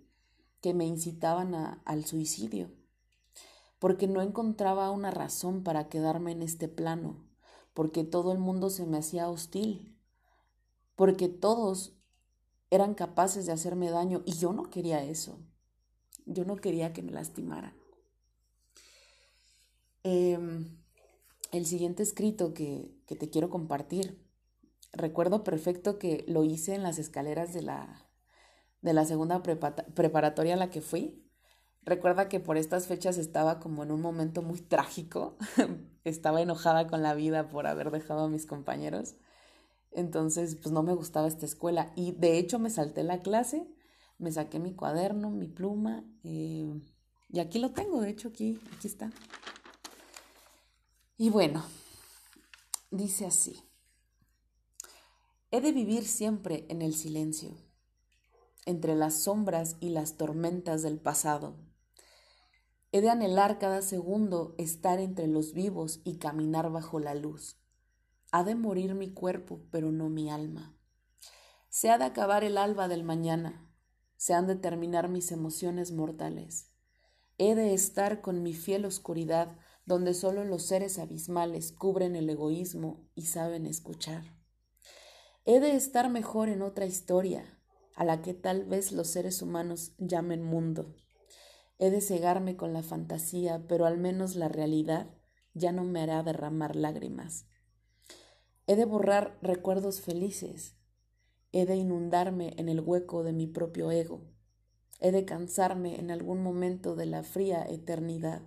que 0.61 0.75
me 0.75 0.87
incitaban 0.87 1.55
al 1.85 2.05
suicidio 2.05 2.71
porque 3.79 4.09
no 4.09 4.23
encontraba 4.23 4.91
una 4.91 5.11
razón 5.11 5.63
para 5.63 5.89
quedarme 5.89 6.33
en 6.33 6.43
este 6.43 6.69
plano, 6.69 7.25
porque 7.75 8.05
todo 8.05 8.33
el 8.33 8.39
mundo 8.39 8.71
se 8.71 8.87
me 8.87 8.99
hacía 8.99 9.29
hostil, 9.29 9.97
porque 10.97 11.29
todos 11.29 11.97
eran 12.71 12.95
capaces 12.95 13.47
de 13.47 13.53
hacerme 13.53 13.91
daño 13.91 14.23
y 14.25 14.33
yo 14.33 14.53
no 14.53 14.71
quería 14.71 15.03
eso. 15.05 15.39
Yo 16.27 16.45
no 16.45 16.57
quería 16.57 16.93
que 16.93 17.03
me 17.03 17.13
lastimaran. 17.13 17.75
Em, 20.03 20.79
el 21.53 21.67
siguiente 21.67 22.03
escrito 22.03 22.55
que, 22.55 22.95
que 23.07 23.17
te 23.17 23.31
quiero 23.31 23.51
compartir, 23.51 24.25
recuerdo 24.93 25.45
perfecto 25.45 25.99
que 25.99 26.25
lo 26.29 26.45
hice 26.45 26.75
en 26.75 26.83
las 26.83 26.99
escaleras 26.99 27.53
de 27.53 27.63
la, 27.63 28.09
de 28.83 28.93
la 28.93 29.05
segunda 29.05 29.43
preparatoria 29.43 30.55
a 30.55 30.59
la 30.59 30.71
que 30.71 30.81
fui 30.81 31.29
Recuerda 31.89 32.29
que 32.29 32.39
por 32.39 32.59
estas 32.59 32.87
fechas 32.87 33.17
estaba 33.17 33.61
como 33.61 33.83
en 33.83 33.91
un 33.91 34.03
momento 34.03 34.43
muy 34.43 34.61
trágico, 34.61 35.39
estaba 36.05 36.43
enojada 36.43 36.87
con 36.87 37.03
la 37.03 37.15
vida 37.15 37.49
por 37.49 37.67
haber 37.67 37.91
dejado 37.91 38.25
a 38.25 38.29
mis 38.29 38.45
compañeros, 38.45 39.15
entonces 39.93 40.57
pues 40.57 40.73
no 40.73 40.83
me 40.83 40.95
gustaba 40.95 41.29
esta 41.29 41.47
escuela 41.47 41.93
y 41.97 42.13
de 42.13 42.39
hecho 42.39 42.59
me 42.59 42.71
salté 42.71 43.03
la 43.03 43.21
clase, 43.21 43.67
me 44.19 44.33
saqué 44.33 44.59
mi 44.59 44.75
cuaderno, 44.75 45.31
mi 45.31 45.49
pluma 45.49 46.05
eh, 46.25 46.81
y 47.31 47.41
aquí 47.41 47.59
lo 47.59 47.73
tengo, 47.73 48.01
de 48.01 48.11
hecho 48.11 48.29
aquí, 48.29 48.61
aquí 48.77 48.89
está. 48.89 49.11
Y 51.17 51.31
bueno, 51.31 51.65
dice 52.91 53.27
así, 53.27 53.63
he 55.51 55.61
de 55.61 55.73
vivir 55.73 56.05
siempre 56.05 56.67
en 56.69 56.83
el 56.83 56.95
silencio, 56.95 57.57
entre 58.67 58.95
las 58.95 59.15
sombras 59.23 59.77
y 59.81 59.91
las 59.91 60.17
tormentas 60.17 60.83
del 60.83 60.99
pasado 60.99 61.57
He 62.91 63.03
de 63.03 63.11
anhelar 63.11 63.59
cada 63.59 63.83
segundo 63.83 64.55
estar 64.57 64.99
entre 64.99 65.27
los 65.27 65.53
vivos 65.53 66.01
y 66.05 66.17
caminar 66.17 66.73
bajo 66.73 66.99
la 66.99 67.15
luz. 67.15 67.58
Ha 68.31 68.45
de 68.45 68.55
morir 68.55 68.95
mi 68.95 69.13
cuerpo, 69.13 69.63
pero 69.71 69.91
no 69.91 70.09
mi 70.09 70.31
alma. 70.31 70.77
Se 71.69 71.91
ha 71.91 71.99
de 71.99 72.05
acabar 72.05 72.45
el 72.45 72.59
alba 72.59 72.89
del 72.89 73.05
mañana. 73.05 73.71
Se 74.17 74.35
han 74.35 74.47
de 74.47 74.57
terminar 74.57 75.09
mis 75.09 75.33
emociones 75.33 75.93
mortales. 75.93 76.73
He 77.39 77.55
de 77.55 77.73
estar 77.75 78.21
con 78.21 78.43
mi 78.43 78.55
fiel 78.55 78.85
oscuridad, 78.85 79.57
donde 79.87 80.13
solo 80.13 80.45
los 80.45 80.67
seres 80.67 80.99
abismales 80.99 81.73
cubren 81.73 82.17
el 82.17 82.29
egoísmo 82.29 83.09
y 83.15 83.27
saben 83.27 83.65
escuchar. 83.65 84.25
He 85.45 85.61
de 85.61 85.77
estar 85.77 86.11
mejor 86.11 86.49
en 86.49 86.63
otra 86.63 86.85
historia, 86.85 87.59
a 87.97 88.05
la 88.05 88.21
que 88.21 88.35
tal 88.35 88.65
vez 88.65 88.93
los 88.93 89.09
seres 89.09 89.41
humanos 89.41 89.95
llamen 89.99 90.43
mundo 90.43 90.95
He 91.79 91.91
de 91.91 92.01
cegarme 92.01 92.57
con 92.57 92.73
la 92.73 92.83
fantasía, 92.83 93.65
pero 93.69 93.87
al 93.87 93.99
menos 93.99 94.35
la 94.35 94.49
realidad 94.49 95.15
ya 95.55 95.71
no 95.71 95.85
me 95.85 96.01
hará 96.01 96.25
derramar 96.25 96.75
lágrimas. 96.75 97.47
He 98.69 98.77
de 98.77 98.85
borrar 98.85 99.37
recuerdos 99.43 100.01
felices. 100.01 100.77
He 101.51 101.67
de 101.67 101.75
inundarme 101.75 102.55
en 102.57 102.69
el 102.69 102.81
hueco 102.81 103.25
de 103.25 103.33
mi 103.33 103.49
propio 103.49 103.91
ego. 103.91 104.21
He 105.01 105.11
de 105.11 105.25
cansarme 105.25 105.99
en 105.99 106.13
algún 106.13 106.41
momento 106.41 106.95
de 106.95 107.07
la 107.07 107.25
fría 107.25 107.67
eternidad. 107.69 108.43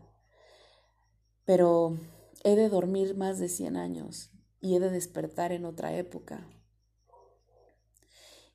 Pero 1.43 1.97
he 2.45 2.55
de 2.55 2.69
dormir 2.69 3.17
más 3.17 3.37
de 3.37 3.49
cien 3.49 3.75
años 3.75 4.31
y 4.61 4.77
he 4.77 4.79
de 4.79 4.89
despertar 4.89 5.51
en 5.51 5.65
otra 5.65 5.93
época. 5.97 6.47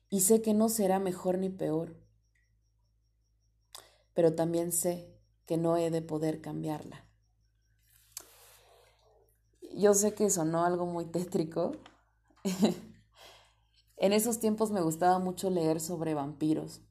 Y 0.09 0.21
sé 0.21 0.41
que 0.41 0.55
no 0.55 0.69
será 0.69 0.97
mejor 0.97 1.37
ni 1.37 1.49
peor 1.49 2.07
pero 4.17 4.33
también 4.33 4.71
sé 4.71 5.13
que 5.45 5.57
no 5.57 5.77
he 5.77 5.91
de 5.91 6.01
poder 6.01 6.41
cambiarla. 6.41 7.06
Yo 9.77 9.93
sé 9.93 10.15
que 10.15 10.31
sonó 10.31 10.63
algo 10.63 10.87
muy 10.87 11.05
tétrico. 11.05 11.73
en 13.97 14.11
esos 14.11 14.39
tiempos 14.39 14.71
me 14.71 14.81
gustaba 14.81 15.19
mucho 15.19 15.51
leer 15.51 15.79
sobre 15.79 16.15
vampiros. 16.15 16.81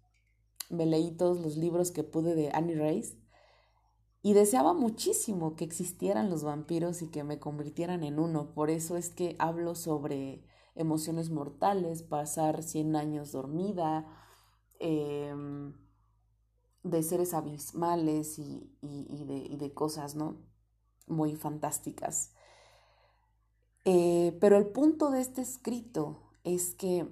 Me 0.70 0.86
leí 0.86 1.10
todos 1.10 1.40
los 1.40 1.56
libros 1.56 1.90
que 1.90 2.04
pude 2.04 2.36
de 2.36 2.50
Annie 2.52 2.76
Rice 2.76 3.18
y 4.22 4.34
deseaba 4.34 4.72
muchísimo 4.72 5.56
que 5.56 5.64
existieran 5.64 6.30
los 6.30 6.44
vampiros 6.44 7.02
y 7.02 7.08
que 7.10 7.24
me 7.24 7.40
convirtieran 7.40 8.04
en 8.04 8.20
uno. 8.20 8.54
Por 8.54 8.70
eso 8.70 8.96
es 8.96 9.10
que 9.10 9.34
hablo 9.40 9.74
sobre 9.74 10.44
emociones 10.76 11.30
mortales, 11.30 12.04
pasar 12.04 12.62
100 12.62 12.94
años 12.94 13.32
dormida, 13.32 14.06
eh, 14.78 15.34
de 16.84 17.02
seres 17.02 17.34
abismales 17.34 18.38
y, 18.38 18.70
de, 18.80 19.74
cosas, 19.74 20.14
¿no? 20.14 20.36
Muy 21.08 21.34
fantásticas. 21.34 22.35
Eh, 23.86 24.36
pero 24.40 24.58
el 24.58 24.66
punto 24.66 25.10
de 25.10 25.22
este 25.22 25.40
escrito 25.40 26.20
es 26.44 26.74
que, 26.74 27.08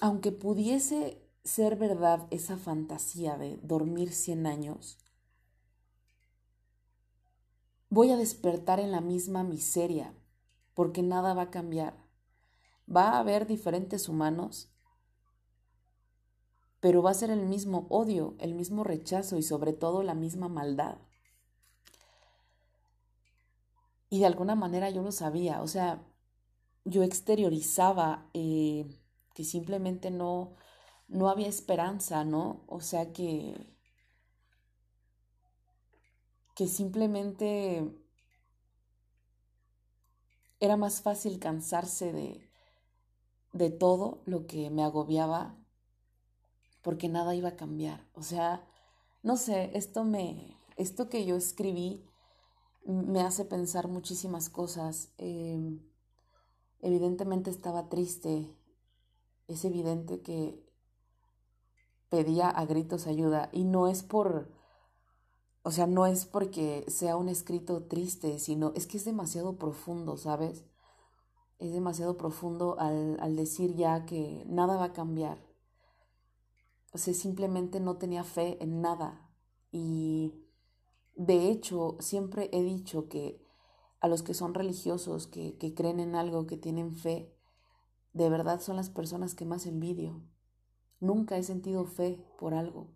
aunque 0.00 0.30
pudiese 0.30 1.20
ser 1.42 1.74
verdad 1.76 2.28
esa 2.30 2.56
fantasía 2.56 3.36
de 3.36 3.56
dormir 3.62 4.12
100 4.12 4.46
años, 4.46 4.98
voy 7.90 8.12
a 8.12 8.16
despertar 8.16 8.78
en 8.78 8.92
la 8.92 9.00
misma 9.00 9.42
miseria, 9.42 10.14
porque 10.74 11.02
nada 11.02 11.34
va 11.34 11.42
a 11.42 11.50
cambiar. 11.50 12.06
Va 12.88 13.10
a 13.10 13.18
haber 13.18 13.48
diferentes 13.48 14.08
humanos 14.08 14.70
pero 16.86 17.02
va 17.02 17.10
a 17.10 17.14
ser 17.14 17.30
el 17.30 17.46
mismo 17.46 17.88
odio, 17.90 18.36
el 18.38 18.54
mismo 18.54 18.84
rechazo 18.84 19.38
y 19.38 19.42
sobre 19.42 19.72
todo 19.72 20.04
la 20.04 20.14
misma 20.14 20.48
maldad. 20.48 20.98
Y 24.08 24.20
de 24.20 24.26
alguna 24.26 24.54
manera 24.54 24.90
yo 24.90 25.02
lo 25.02 25.12
sabía, 25.12 25.62
o 25.62 25.66
sea, 25.66 26.02
yo 26.84 27.02
exteriorizaba 27.02 28.30
eh, 28.34 28.86
que 29.34 29.44
simplemente 29.44 30.10
no, 30.10 30.54
no 31.08 31.28
había 31.28 31.48
esperanza, 31.48 32.24
¿no? 32.24 32.64
O 32.68 32.80
sea 32.80 33.12
que, 33.12 33.56
que 36.54 36.66
simplemente 36.68 37.82
era 40.60 40.76
más 40.76 41.02
fácil 41.02 41.38
cansarse 41.38 42.12
de, 42.12 42.48
de 43.52 43.70
todo 43.70 44.22
lo 44.26 44.46
que 44.46 44.70
me 44.70 44.82
agobiaba 44.84 45.56
porque 46.82 47.08
nada 47.08 47.34
iba 47.34 47.50
a 47.50 47.56
cambiar. 47.56 48.06
O 48.14 48.22
sea, 48.22 48.64
no 49.22 49.36
sé, 49.36 49.70
esto 49.74 50.04
me, 50.04 50.56
esto 50.76 51.08
que 51.08 51.26
yo 51.26 51.36
escribí 51.36 52.04
me 52.86 53.20
hace 53.20 53.44
pensar 53.44 53.88
muchísimas 53.88 54.48
cosas. 54.48 55.12
Em, 55.18 55.80
evidentemente 56.80 57.50
estaba 57.50 57.88
triste, 57.88 58.54
es 59.48 59.64
evidente 59.64 60.20
que 60.22 60.64
pedía 62.08 62.48
a 62.48 62.64
gritos 62.66 63.06
ayuda 63.06 63.48
y 63.52 63.64
no 63.64 63.88
es 63.88 64.02
por, 64.02 64.50
o 65.62 65.70
sea, 65.70 65.86
no 65.86 66.06
es 66.06 66.26
porque 66.26 66.84
sea 66.88 67.16
un 67.16 67.28
escrito 67.28 67.84
triste, 67.84 68.38
sino 68.38 68.72
es 68.74 68.86
que 68.86 68.98
es 68.98 69.04
demasiado 69.04 69.56
profundo, 69.58 70.16
¿sabes? 70.16 70.64
Es 71.58 71.72
demasiado 71.72 72.16
profundo 72.16 72.76
al, 72.78 73.18
al 73.20 73.36
decir 73.36 73.74
ya 73.74 74.06
que 74.06 74.44
nada 74.46 74.76
va 74.76 74.86
a 74.86 74.92
cambiar, 74.92 75.38
o 76.96 76.98
sea, 76.98 77.12
simplemente 77.12 77.78
no 77.78 77.98
tenía 77.98 78.24
fe 78.24 78.56
en 78.62 78.80
nada. 78.80 79.20
Y 79.70 80.45
De 81.16 81.48
hecho, 81.50 81.96
siempre 81.98 82.50
he 82.52 82.62
dicho 82.62 83.08
que 83.08 83.40
a 84.00 84.08
los 84.08 84.22
que 84.22 84.34
son 84.34 84.52
religiosos, 84.52 85.26
que, 85.26 85.56
creen 85.74 85.98
en 85.98 86.14
algo, 86.14 86.46
que 86.46 86.58
tienen 86.58 86.94
fe, 86.94 87.32
de 88.12 88.28
verdad 88.28 88.60
son 88.60 88.76
las 88.76 88.90
personas 88.90 89.34
que 89.34 89.46
más 89.46 89.64
envidio. 89.64 90.20
Nunca 91.00 91.38
he 91.38 91.42
sentido 91.42 91.86
fe 91.86 92.22
por 92.38 92.52
algo. 92.52 92.88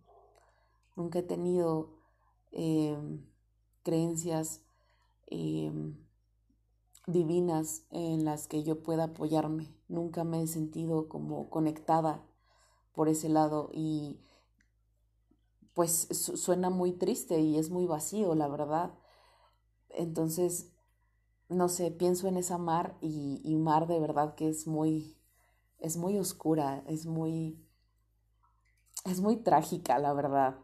Nunca 0.97 1.21
he 1.21 1.23
tenido 1.23 1.95
em, 2.53 3.25
creencias 3.83 4.63
em, 5.27 5.97
divinas 7.07 7.85
en 7.91 8.27
las 8.27 8.49
que 8.49 8.63
yo 8.63 8.83
pueda 8.83 9.05
apoyarme. 9.05 9.75
Nunca 9.89 10.25
me 10.25 10.43
he 10.43 10.47
sentido 10.47 11.09
como 11.09 11.49
conectada 11.49 12.23
por 12.93 13.09
ese 13.09 13.31
lado 13.31 13.71
y 13.73 14.21
pues 15.75 16.09
suena 16.13 16.71
muy 16.71 16.93
triste 16.93 17.41
y 17.41 17.59
es 17.59 17.71
muy 17.71 17.87
vacío, 17.87 18.35
la 18.35 18.49
verdad. 18.49 18.95
Entonces, 19.91 20.71
no 21.49 21.69
sé, 21.69 21.91
pienso 21.91 22.29
en 22.29 22.37
esa 22.37 22.59
mar 22.59 22.97
y, 23.01 23.41
y 23.45 23.57
mar 23.57 23.87
de 23.87 24.01
verdad 24.01 24.35
que 24.35 24.49
es 24.49 24.67
muy, 24.67 25.17
es 25.79 25.97
muy 25.97 26.19
oscura, 26.19 26.85
es 26.87 27.07
muy, 27.07 27.65
es 29.05 29.21
muy 29.21 29.37
trágica, 29.37 29.99
la 29.99 30.13
verdad. 30.13 30.59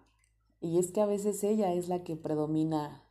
Y 0.60 0.78
es 0.78 0.92
que 0.92 1.00
a 1.00 1.06
veces 1.06 1.42
ella 1.44 1.72
es 1.72 1.88
la 1.88 2.02
que 2.04 2.16
predomina 2.16 3.04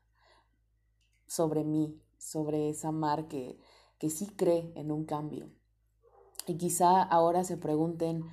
sobre 1.28 1.64
mí, 1.64 2.02
sobre 2.18 2.70
esa 2.70 2.92
mar 2.92 3.28
que, 3.28 3.60
que 3.98 4.10
sí 4.10 4.28
cree 4.28 4.72
en 4.75 4.92
un 4.92 5.06
cambio. 5.06 5.50
Y 6.48 6.58
quizá 6.58 7.02
ahora 7.02 7.44
se 7.44 7.58
pregunten, 7.58 8.25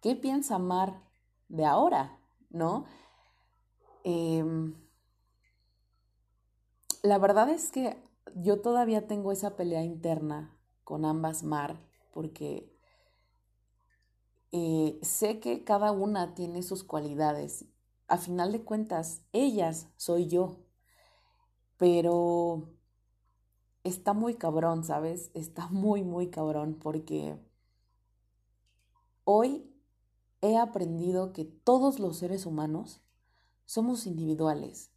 ¿qué 0.00 0.14
piensa 0.14 0.58
Mar 0.58 1.02
de 1.48 1.64
ahora? 1.64 2.18
¿No? 2.50 2.84
Em, 4.04 4.74
la 7.02 7.18
verdad 7.18 7.48
es 7.50 7.70
que 7.70 7.96
yo 8.34 8.60
todavía 8.60 9.06
tengo 9.06 9.32
esa 9.32 9.56
pelea 9.56 9.84
interna 9.84 10.56
con 10.82 11.04
ambas 11.04 11.42
Mar, 11.44 11.78
porque 12.12 12.74
eh, 14.52 14.98
sé 15.02 15.40
que 15.40 15.64
cada 15.64 15.92
una 15.92 16.34
tiene 16.34 16.62
sus 16.62 16.84
cualidades. 16.84 17.66
A 18.08 18.18
final 18.18 18.52
de 18.52 18.62
cuentas, 18.64 19.22
ellas 19.32 19.88
soy 19.96 20.28
yo. 20.28 20.56
Pero 21.76 22.68
está 23.84 24.14
muy 24.14 24.34
cabrón, 24.34 24.82
¿sabes? 24.84 25.30
Está 25.34 25.68
muy, 25.68 26.02
muy 26.02 26.28
cabrón 26.30 26.74
porque 26.80 27.38
hoy 29.24 29.70
he 30.40 30.56
aprendido 30.56 31.32
que 31.34 31.44
todos 31.44 31.98
los 31.98 32.18
seres 32.18 32.46
humanos 32.46 33.03
somos 33.66 34.06
individuales 34.06 34.90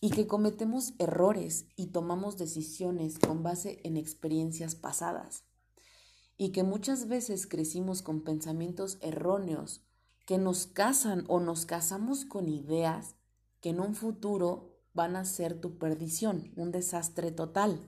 y 0.00 0.10
que 0.10 0.26
cometemos 0.26 0.94
errores 0.98 1.66
y 1.76 1.88
tomamos 1.88 2.38
decisiones 2.38 3.18
con 3.18 3.42
base 3.42 3.80
en 3.84 3.96
experiencias 3.96 4.74
pasadas 4.74 5.44
y 6.36 6.52
que 6.52 6.62
muchas 6.62 7.06
veces 7.06 7.46
crecimos 7.46 8.00
con 8.00 8.24
pensamientos 8.24 8.98
erróneos 9.02 9.84
que 10.26 10.38
nos 10.38 10.66
casan 10.66 11.24
o 11.28 11.38
nos 11.38 11.66
casamos 11.66 12.24
con 12.24 12.48
ideas 12.48 13.16
que 13.60 13.70
en 13.70 13.80
un 13.80 13.94
futuro 13.94 14.78
van 14.94 15.16
a 15.16 15.24
ser 15.24 15.60
tu 15.60 15.76
perdición, 15.76 16.52
un 16.56 16.72
desastre 16.72 17.30
total. 17.30 17.86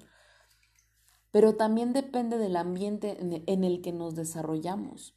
Pero 1.30 1.56
también 1.56 1.94
depende 1.94 2.36
del 2.36 2.56
ambiente 2.56 3.16
en 3.20 3.64
el 3.64 3.80
que 3.80 3.92
nos 3.92 4.14
desarrollamos. 4.14 5.16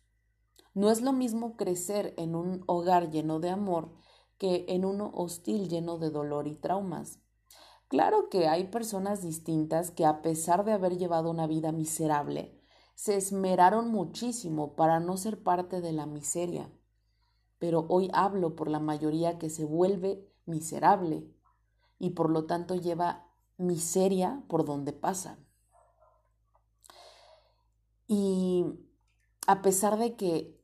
No 0.74 0.89
es 0.89 1.01
lo 1.01 1.12
mismo 1.12 1.57
crecer 1.57 2.13
en 2.17 2.36
un 2.36 2.63
hogar 2.67 3.12
lleno 3.12 3.39
de 3.39 3.50
amor 3.50 3.93
que 4.38 4.65
en 4.70 4.86
uno 4.86 5.12
hostil 5.13 5.70
lleno 5.70 5.98
de 5.98 6.10
dolor 6.10 6.48
y 6.48 6.56
traumas. 6.56 7.20
Claro 7.88 8.30
que 8.30 8.48
hay 8.48 8.65
personas 8.68 9.22
distintas 9.22 9.92
que 9.92 10.06
a 10.06 10.21
pesar 10.21 10.65
de 10.65 10.74
haber 10.74 10.98
llevado 10.98 11.30
una 11.30 11.48
vida 11.48 11.71
miserable, 11.71 12.60
se 12.95 13.15
esmeraron 13.15 13.89
muchísimo 13.89 14.76
para 14.76 15.00
no 15.00 15.17
ser 15.17 15.43
parte 15.43 15.82
de 15.82 15.91
la 15.91 16.06
miseria. 16.06 16.71
Pero 17.60 17.86
hoy 17.89 18.10
hablo 18.13 18.56
por 18.56 18.69
la 18.69 18.80
mayoría 18.80 19.38
que 19.38 19.50
se 19.50 19.65
vuelve 19.65 20.28
miserable 20.45 21.30
y 22.00 22.12
por 22.12 22.30
lo 22.30 22.45
tanto 22.45 22.76
lleva 22.76 23.28
miseria 23.58 24.43
por 24.48 24.65
donde 24.65 24.93
pasa. 24.93 25.39
Y 28.08 28.65
a 29.48 29.62
pesar 29.62 29.98
de 29.98 30.15
que 30.15 30.55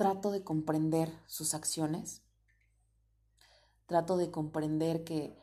trato 0.00 0.30
de 0.30 0.42
comprender 0.42 1.12
sus 1.26 1.52
acciones, 1.52 2.22
trato 3.84 4.16
de 4.16 4.30
comprender 4.30 5.04
que, 5.04 5.36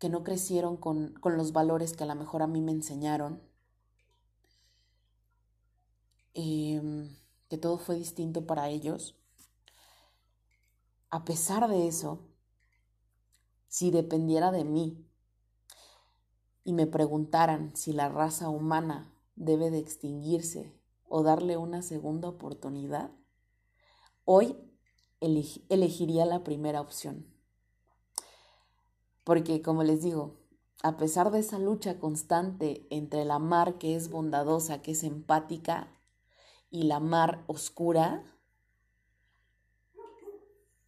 que 0.00 0.08
no 0.08 0.24
crecieron 0.24 0.76
con, 0.76 1.12
con 1.20 1.36
los 1.36 1.52
valores 1.52 1.92
que 1.92 2.02
a 2.02 2.08
lo 2.08 2.16
mejor 2.16 2.42
a 2.42 2.48
mí 2.48 2.60
me 2.60 2.72
enseñaron, 2.72 3.40
em, 6.34 7.16
que 7.48 7.58
todo 7.58 7.78
fue 7.78 7.94
distinto 7.94 8.44
para 8.44 8.68
ellos. 8.70 9.16
A 11.10 11.24
pesar 11.24 11.68
de 11.68 11.86
eso, 11.86 12.26
si 13.68 13.92
dependiera 13.92 14.50
de 14.50 14.64
mí 14.64 15.06
y 16.64 16.72
me 16.72 16.88
preguntaran 16.88 17.76
si 17.76 17.92
la 17.92 18.08
raza 18.08 18.48
humana 18.48 19.14
debe 19.36 19.70
de 19.70 19.78
extinguirse 19.78 20.79
o 21.10 21.24
darle 21.24 21.56
una 21.56 21.82
segunda 21.82 22.28
oportunidad, 22.28 23.10
hoy 24.24 24.56
elegiría 25.20 26.24
la 26.24 26.44
primera 26.44 26.80
opción. 26.80 27.26
Porque, 29.24 29.60
como 29.60 29.82
les 29.82 30.02
digo, 30.02 30.38
a 30.84 30.96
pesar 30.96 31.32
de 31.32 31.40
esa 31.40 31.58
lucha 31.58 31.98
constante 31.98 32.86
entre 32.90 33.24
la 33.24 33.40
mar 33.40 33.76
que 33.76 33.96
es 33.96 34.08
bondadosa, 34.08 34.82
que 34.82 34.92
es 34.92 35.02
empática, 35.02 35.92
y 36.70 36.84
la 36.84 37.00
mar 37.00 37.42
oscura, 37.48 38.24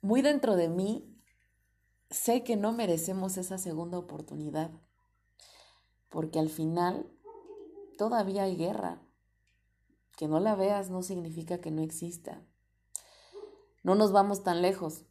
muy 0.02 0.22
dentro 0.22 0.54
de 0.54 0.68
mí 0.68 1.20
sé 2.10 2.44
que 2.44 2.54
no 2.56 2.70
merecemos 2.70 3.36
esa 3.38 3.58
segunda 3.58 3.98
oportunidad, 3.98 4.70
porque 6.10 6.38
al 6.38 6.48
final 6.48 7.10
todavía 7.98 8.44
hay 8.44 8.56
guerra, 8.56 9.02
que 10.16 10.28
no 10.28 10.40
la 10.40 10.54
veas 10.54 10.90
no 10.90 11.02
significa 11.02 11.60
que 11.60 11.70
no 11.70 11.82
exista. 11.82 12.42
No 13.82 13.94
nos 13.94 14.12
vamos 14.12 14.42
tan 14.44 14.62
lejos. 14.62 15.04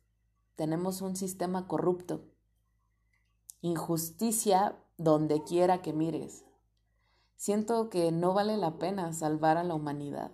Tenemos 0.55 1.01
un 1.01 1.15
sistema 1.15 1.67
corrupto. 1.67 2.29
Injusticia 3.61 4.77
donde 4.97 5.43
quiera 5.43 5.81
que 5.81 5.93
mires. 5.93 6.45
Siento 7.35 7.89
que 7.89 8.11
no 8.11 8.33
vale 8.33 8.57
la 8.57 8.77
pena 8.77 9.13
salvar 9.13 9.57
a 9.57 9.63
la 9.63 9.73
humanidad. 9.73 10.31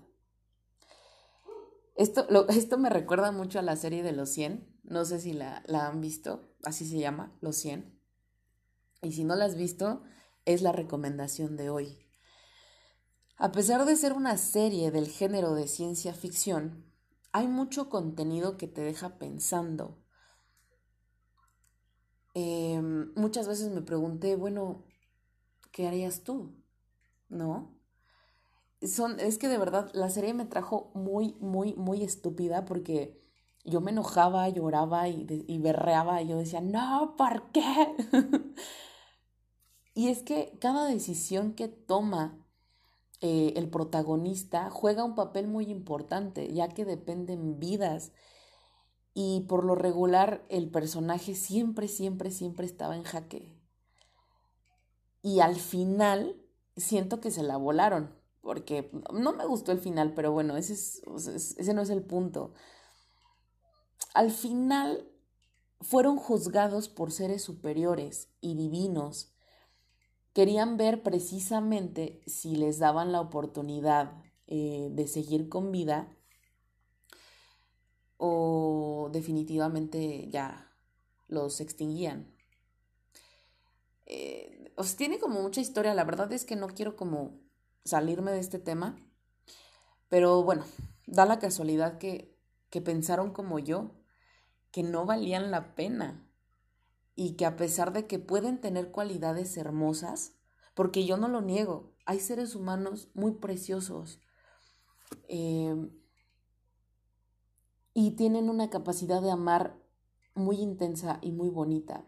Esto, 1.96 2.28
esto 2.50 2.78
me 2.78 2.90
recuerda 2.90 3.32
mucho 3.32 3.60
a 3.60 3.64
la 3.64 3.76
serie 3.76 4.04
de 4.04 4.12
Los 4.12 4.30
100. 4.32 4.82
No 4.84 5.06
sé 5.06 5.20
si 5.20 5.34
la, 5.34 5.64
la 5.66 5.88
han 5.88 6.02
visto. 6.02 6.50
Así 6.64 6.88
se 6.88 7.00
llama, 7.00 7.36
Los 7.42 7.58
100. 7.58 7.98
Y 9.02 9.14
si 9.14 9.24
no 9.24 9.36
la 9.36 9.46
has 9.46 9.56
visto, 9.56 10.04
es 10.46 10.62
la 10.62 10.72
recomendación 10.72 11.58
de 11.58 11.70
hoy. 11.70 12.07
A 13.40 13.52
pesar 13.52 13.86
de 13.86 13.96
ser 13.96 14.14
una 14.14 14.36
serie 14.36 14.90
del 14.90 15.08
género 15.10 15.54
de 15.54 15.68
ciencia 15.68 16.16
ficción, 16.16 16.84
hay 17.32 17.48
mucho 17.48 17.88
contenido 17.88 18.58
que 18.58 18.68
te 18.68 18.82
deja 18.82 19.20
pensando. 19.20 20.00
Em, 22.34 23.14
muchas 23.16 23.48
veces 23.48 23.70
me 23.70 23.84
pregunté, 23.84 24.36
bueno, 24.36 24.86
¿qué 25.72 25.88
harías 25.88 26.24
tú? 26.24 26.56
¿No? 27.30 27.78
Son, 28.82 29.20
es 29.20 29.38
que 29.38 29.50
de 29.50 29.60
verdad 29.60 29.92
la 29.94 30.10
serie 30.10 30.34
me 30.34 30.46
trajo 30.46 30.90
muy, 30.96 31.36
muy, 31.40 31.76
muy 31.76 32.04
estúpida 32.04 32.66
porque 32.66 33.22
yo 33.64 33.82
me 33.82 33.92
enojaba, 33.92 34.50
lloraba 34.50 35.10
y, 35.10 35.28
y 35.48 35.60
berreaba 35.60 36.24
y 36.24 36.28
yo 36.30 36.38
decía, 36.38 36.62
no, 36.62 37.16
¿por 37.16 37.52
qué? 37.52 37.96
y 39.94 40.08
es 40.08 40.24
que 40.24 40.58
cada 40.60 40.88
decisión 40.88 41.54
que 41.54 41.68
toma 41.68 42.47
eh, 43.22 43.54
el 43.56 43.70
protagonista 43.70 44.70
juega 44.70 45.04
un 45.04 45.16
papel 45.16 45.48
muy 45.48 45.66
importante, 45.66 46.54
ya 46.54 46.70
que 46.70 46.86
dependen 46.86 47.60
vidas. 47.60 48.12
Y 49.14 49.46
por 49.48 49.64
lo 49.66 49.76
regular 49.76 50.46
el 50.50 50.70
personaje 50.70 51.34
siempre, 51.34 51.88
siempre, 51.88 52.30
siempre 52.32 52.66
estaba 52.68 52.96
en 52.96 53.04
jaque. 53.04 53.58
Y 55.24 55.40
al 55.40 55.56
final 55.56 56.40
siento 56.76 57.20
que 57.20 57.32
se 57.32 57.42
la 57.42 57.58
volaron, 57.58 58.16
porque 58.42 58.92
no 59.12 59.34
me 59.34 59.46
gustó 59.46 59.72
el 59.72 59.80
final, 59.80 60.14
pero 60.14 60.32
bueno, 60.32 60.56
ese, 60.56 60.74
ese 60.76 61.74
no 61.74 61.82
es 61.82 61.90
el 61.90 62.04
punto. 62.04 62.54
Al 64.14 64.32
final 64.32 65.10
fueron 65.82 66.18
juzgados 66.18 66.88
por 66.90 67.12
seres 67.12 67.44
superiores 67.44 68.30
y 68.42 68.56
divinos 68.56 69.34
querían 70.38 70.78
ver 70.78 71.02
precisamente 71.02 72.22
si 72.28 72.56
les 72.58 72.78
daban 72.78 73.12
la 73.12 73.22
oportunidad 73.22 74.22
eh, 74.46 74.90
de 74.92 75.08
seguir 75.08 75.50
con 75.50 75.72
vida 75.72 76.16
o 78.18 79.10
definitivamente 79.12 80.30
ya 80.30 80.72
los 81.28 81.60
extinguían. 81.60 82.32
Eh, 84.06 84.72
tiene 84.96 85.18
como 85.18 85.42
mucha 85.42 85.60
historia, 85.60 85.96
la 85.96 86.04
verdad 86.04 86.32
es 86.32 86.46
que 86.46 86.56
no 86.56 86.68
quiero 86.68 86.96
como 86.96 87.40
salirme 87.84 88.30
de 88.30 88.40
este 88.40 88.60
tema, 88.60 88.96
pero 90.08 90.44
bueno, 90.44 90.66
da 91.08 91.26
la 91.26 91.40
casualidad 91.40 91.98
que, 91.98 92.38
que 92.70 92.80
pensaron 92.80 93.34
como 93.34 93.58
yo, 93.58 93.96
que 94.70 94.84
no 94.84 95.08
valían 95.08 95.50
la 95.50 95.74
pena 95.74 96.27
y 97.18 97.32
que 97.32 97.48
a 97.48 97.58
pesar 97.58 97.94
de 97.94 98.06
que 98.06 98.20
pueden 98.20 98.62
tener 98.62 98.92
cualidades 98.92 99.58
hermosas, 99.58 100.36
porque 100.76 101.04
yo 101.04 101.18
no 101.18 101.28
lo 101.28 101.42
niego, 101.42 101.96
hay 102.06 102.20
seres 102.20 102.54
humanos 102.54 103.10
muy 103.16 103.32
preciosos 103.32 104.22
eh, 105.28 105.76
y 107.96 108.12
tienen 108.12 108.52
una 108.52 108.70
capacidad 108.70 109.20
de 109.20 109.32
amar 109.32 109.82
muy 110.36 110.58
intensa 110.58 111.18
y 111.24 111.32
muy 111.32 111.50
bonita. 111.50 112.06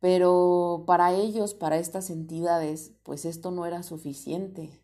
Pero 0.00 0.82
para 0.84 1.14
ellos, 1.14 1.54
para 1.54 1.78
estas 1.78 2.10
entidades, 2.10 2.94
pues 3.04 3.24
esto 3.26 3.52
no 3.52 3.64
era 3.64 3.84
suficiente. 3.84 4.82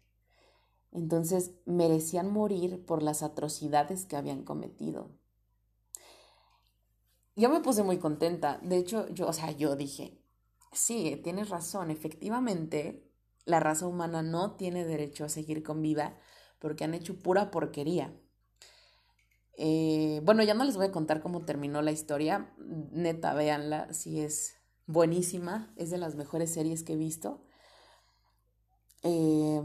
Entonces 0.92 1.50
merecían 1.66 2.32
morir 2.32 2.86
por 2.86 3.02
las 3.02 3.24
atrocidades 3.24 4.06
que 4.06 4.14
habían 4.14 4.44
cometido 4.44 5.19
yo 7.40 7.50
me 7.50 7.60
puse 7.60 7.82
muy 7.82 7.98
contenta. 7.98 8.60
De 8.62 8.76
hecho, 8.76 9.08
yo, 9.08 9.26
o 9.28 9.32
sea, 9.32 9.50
yo 9.52 9.76
dije, 9.76 10.22
sí, 10.72 11.20
tienes 11.24 11.48
razón, 11.48 11.90
efectivamente, 11.90 13.10
la 13.44 13.60
raza 13.60 13.86
humana 13.86 14.22
no 14.22 14.56
tiene 14.56 14.84
derecho 14.84 15.24
a 15.24 15.28
seguir 15.28 15.62
con 15.62 15.82
vida 15.82 16.18
porque 16.58 16.84
han 16.84 16.94
hecho 16.94 17.18
pura 17.18 17.50
porquería. 17.50 18.14
Eh, 19.56 20.20
bueno, 20.24 20.42
ya 20.42 20.54
no 20.54 20.64
les 20.64 20.76
voy 20.76 20.86
a 20.86 20.92
contar 20.92 21.20
cómo 21.22 21.44
terminó 21.44 21.82
la 21.82 21.90
historia. 21.90 22.54
Neta, 22.58 23.34
véanla, 23.34 23.92
si 23.92 24.20
es 24.20 24.56
buenísima, 24.86 25.72
es 25.76 25.90
de 25.90 25.98
las 25.98 26.16
mejores 26.16 26.52
series 26.52 26.82
que 26.82 26.92
he 26.94 26.96
visto. 26.96 27.42
Eh, 29.02 29.62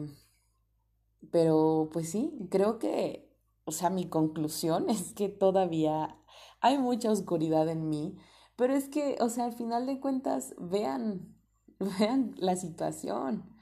pero 1.32 1.90
pues 1.92 2.10
sí, 2.10 2.48
creo 2.50 2.80
que, 2.80 3.30
o 3.66 3.72
sea, 3.72 3.90
mi 3.90 4.08
conclusión 4.08 4.90
es 4.90 5.14
que 5.14 5.30
todavía 5.30 6.18
hay 6.66 6.80
mucha 6.80 7.12
oscuridad 7.12 7.70
en 7.70 7.90
mí, 7.90 8.18
pero 8.56 8.74
es 8.74 8.90
que, 8.90 9.18
o 9.20 9.30
sea, 9.30 9.46
al 9.46 9.54
final 9.54 9.86
de 9.86 10.00
cuentas, 10.00 10.56
vean, 10.58 11.38
vean 12.00 12.34
la 12.38 12.56
situación. 12.56 13.56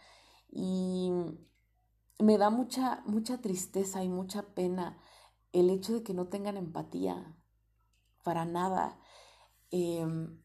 Y 0.49 1.11
me 2.19 2.37
da 2.37 2.49
mucha, 2.49 3.03
mucha 3.05 3.41
tristeza 3.41 4.05
y 4.05 4.07
mucha 4.07 4.53
pena 4.55 4.97
el 5.51 5.69
hecho 5.69 5.93
de 5.93 6.03
que 6.03 6.13
no 6.13 6.29
tengan 6.29 6.55
empatía, 6.55 7.35
para 8.23 8.45
nada. 8.45 8.97
Em, 9.69 10.41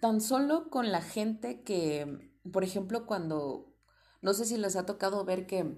tan 0.00 0.22
solo 0.22 0.70
con 0.70 0.92
la 0.92 1.02
gente 1.02 1.62
que, 1.62 2.32
por 2.50 2.64
ejemplo, 2.64 3.04
cuando, 3.04 3.76
no 4.22 4.32
sé 4.32 4.46
si 4.46 4.56
les 4.56 4.76
ha 4.76 4.86
tocado 4.86 5.26
ver 5.26 5.46
que, 5.46 5.76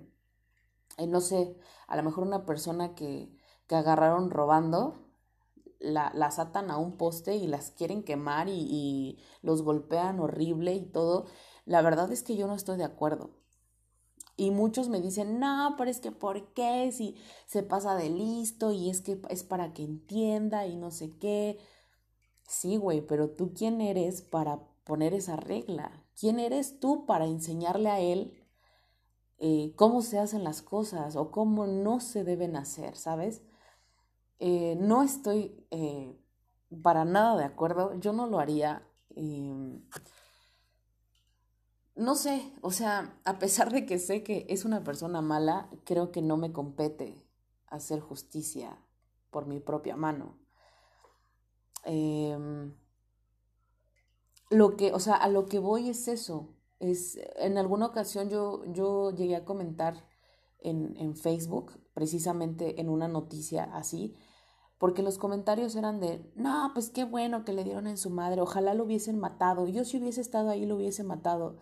eh, 0.99 1.07
no 1.09 1.21
sé, 1.21 1.57
a 1.89 1.97
lo 1.97 2.05
mejor 2.05 2.25
una 2.25 2.47
persona 2.47 2.95
que 2.95 3.42
que 3.73 3.77
agarraron 3.77 4.31
robando, 4.31 4.99
la, 5.79 6.13
las 6.15 6.39
atan 6.39 6.71
a 6.71 6.77
un 6.77 6.99
poste 6.99 7.37
y 7.37 7.47
las 7.47 7.71
quieren 7.71 8.03
quemar 8.03 8.51
y, 8.51 9.19
los 9.41 9.63
golpean 9.63 10.21
horrible 10.21 10.75
y 10.75 10.85
todo. 10.85 11.25
La 11.65 11.81
verdad 11.81 12.13
es 12.13 12.23
que 12.23 12.37
yo 12.37 12.47
no 12.47 12.55
estoy 12.55 12.77
de 12.77 12.85
acuerdo. 12.85 13.31
Y 14.37 14.51
muchos 14.51 14.91
me 14.91 15.01
dicen, 15.01 15.41
no, 15.41 15.75
pero 15.79 15.91
es 15.91 16.01
que 16.01 16.13
¿por 16.13 16.53
qué? 16.53 16.93
Si 16.93 17.17
se 17.47 17.63
pasa 17.63 17.95
de 17.95 18.11
listo 18.11 18.73
y 18.73 18.91
es 18.91 19.01
que 19.01 19.23
es 19.31 19.43
para 19.43 19.73
que 19.73 19.85
entienda 19.85 20.67
y 20.67 20.77
no 20.77 20.91
sé 20.91 21.17
qué. 21.17 21.59
Sí, 22.47 22.77
güey, 22.77 23.01
pero 23.01 23.31
tú 23.31 23.55
quién 23.55 23.81
eres 23.81 24.21
para 24.21 24.61
poner 24.85 25.15
esa 25.15 25.37
regla? 25.37 26.05
¿Quién 26.21 26.39
eres 26.41 26.79
tú 26.79 27.07
para 27.07 27.25
enseñarle 27.25 27.89
a 27.89 28.01
él 28.01 28.35
eh, 29.39 29.73
cómo 29.77 30.03
se 30.03 30.19
hacen 30.19 30.45
las 30.45 30.61
cosas 30.61 31.17
o 31.17 31.31
cómo 31.31 31.67
no 31.67 32.01
se 32.01 32.23
deben 32.23 32.55
hacer, 32.55 32.97
¿sabes? 32.97 33.41
Eh, 34.45 34.75
no 34.77 35.05
estoy 35.05 35.55
eh, 35.71 36.19
para 36.83 37.05
nada 37.05 37.37
de 37.37 37.45
acuerdo, 37.45 37.95
yo 38.01 38.13
no 38.13 38.27
lo 38.27 38.41
haría. 38.41 38.83
Em, 39.15 39.81
no 41.95 42.17
sé, 42.17 42.53
o 42.61 42.73
sea, 42.73 43.21
a 43.25 43.39
pesar 43.39 43.71
de 43.71 43.87
que 43.87 44.01
sé 44.01 44.25
que 44.25 44.45
es 44.49 44.65
una 44.65 44.83
persona 44.83 45.21
mala, 45.21 45.71
creo 45.85 46.11
que 46.11 46.23
no 46.23 46.37
me 46.37 46.51
compete 46.53 47.25
hacer 47.69 48.01
justicia 48.01 48.77
por 49.31 49.47
mi 49.47 49.61
propia 49.61 49.95
mano. 49.95 50.37
Em, 51.85 52.75
lo 54.51 54.77
que, 54.77 54.93
o 54.93 54.99
sea, 54.99 55.15
a 55.15 55.29
lo 55.29 55.47
que 55.47 55.61
voy 55.61 55.89
es 55.89 56.09
eso. 56.09 56.49
Es, 56.81 57.17
en 57.37 57.59
alguna 57.59 57.87
ocasión 57.87 58.29
yo, 58.29 58.65
yo 58.73 59.13
llegué 59.13 59.37
a 59.37 59.45
comentar 59.45 60.05
en, 60.59 60.97
en 60.97 61.15
Facebook, 61.15 61.79
precisamente 61.95 62.81
en 62.81 62.89
una 62.89 63.07
noticia 63.07 63.65
así, 63.73 64.17
porque 64.83 65.05
los 65.05 65.17
comentarios 65.17 65.77
eran 65.77 66.01
de, 66.01 66.29
no, 66.35 66.73
pues 66.75 66.91
qué 66.91 67.05
bueno 67.05 67.45
que 67.45 67.53
le 67.53 67.63
dieron 67.63 67.87
en 67.87 67.97
su 67.97 68.11
madre, 68.11 68.41
ojalá 68.41 68.75
lo 68.75 68.83
hubiesen 68.83 69.17
matado, 69.17 69.69
yo 69.69 69.85
si 69.85 69.99
hubiese 69.99 70.21
estado 70.21 70.51
ahí 70.51 70.67
lo 70.67 70.75
hubiese 70.75 71.05
matado. 71.05 71.57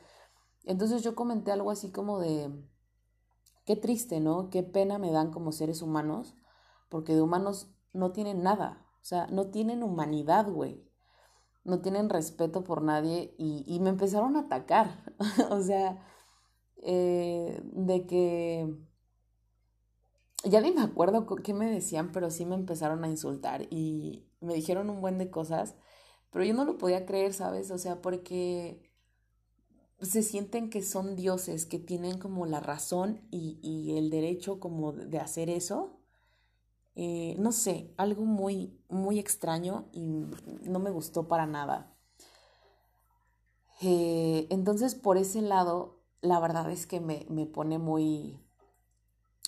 Entonces 0.65 1.03
yo 1.03 1.15
comenté 1.15 1.53
algo 1.53 1.71
así 1.71 1.93
como 1.93 2.19
de, 2.19 2.51
qué 3.67 3.77
triste, 3.77 4.21
¿no? 4.21 4.49
Qué 4.49 4.63
pena 4.63 4.97
me 4.97 5.11
dan 5.11 5.33
como 5.33 5.53
seres 5.53 5.83
humanos, 5.83 6.35
porque 6.89 7.15
de 7.15 7.21
humanos 7.21 7.71
no 7.93 8.11
tienen 8.13 8.43
nada, 8.43 8.87
o 9.03 9.05
sea, 9.05 9.27
no 9.27 9.49
tienen 9.51 9.83
humanidad, 9.83 10.51
güey, 10.51 10.83
no 11.63 11.83
tienen 11.83 12.09
respeto 12.09 12.65
por 12.65 12.81
nadie 12.81 13.35
y, 13.37 13.81
me 13.81 13.91
empezaron 13.91 14.35
a 14.37 14.47
atacar, 14.47 15.15
o 15.51 15.61
sea, 15.61 16.03
eh, 16.79 17.61
de 17.65 18.07
que 18.07 18.90
ya 20.45 20.61
ni 20.61 20.73
me 20.73 20.83
acuerdo 20.83 21.27
qué 21.43 21.55
me 21.55 21.71
decían, 21.71 22.13
pero 22.13 22.31
sí 22.31 22.47
me 22.47 22.55
empezaron 22.55 23.05
a 23.05 23.09
insultar 23.09 23.67
y 23.71 24.27
me 24.41 24.55
dijeron 24.55 24.91
un 24.91 25.01
buen 25.01 25.19
de 25.19 25.31
cosas, 25.31 25.75
pero 26.31 26.45
yo 26.45 26.55
no 26.55 26.65
lo 26.65 26.79
podía 26.79 27.07
creer, 27.07 27.35
¿sabes? 27.35 27.71
O 27.71 27.79
sea, 27.79 28.01
porque 28.01 28.91
se 30.01 30.23
sienten 30.23 30.71
que 30.71 30.83
son 30.83 31.17
dioses, 31.17 31.67
que 31.67 31.79
tienen 31.79 32.19
como 32.19 32.47
la 32.47 32.61
razón 32.61 33.21
y, 33.31 33.97
el 33.97 34.11
derecho 34.11 34.61
como 34.61 34.93
de 34.93 35.19
hacer 35.19 35.51
eso. 35.51 35.99
Eh, 36.95 37.37
no 37.39 37.53
sé, 37.53 37.93
algo 37.97 38.25
muy, 38.25 38.79
muy 38.89 39.19
extraño 39.19 39.89
y 39.93 40.27
no 40.63 40.79
me 40.79 40.91
gustó 40.91 41.29
para 41.29 41.47
nada. 41.47 41.95
Eh, 43.83 44.47
entonces, 44.51 44.95
por 44.95 45.17
ese 45.17 45.43
lado, 45.43 46.01
la 46.21 46.41
verdad 46.41 46.71
es 46.71 46.87
que 46.87 47.01
me, 47.01 47.27
me 47.29 47.47
pone 47.47 47.79
muy, 47.79 48.41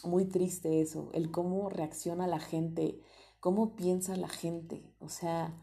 muy 0.05 0.25
triste 0.25 0.81
eso, 0.81 1.11
el 1.13 1.31
cómo 1.31 1.69
reacciona 1.69 2.27
la 2.27 2.41
gente, 2.41 3.01
cómo 3.41 3.77
piensa 3.77 4.17
la 4.17 4.29
gente. 4.29 4.95
O 4.99 5.09
sea, 5.09 5.55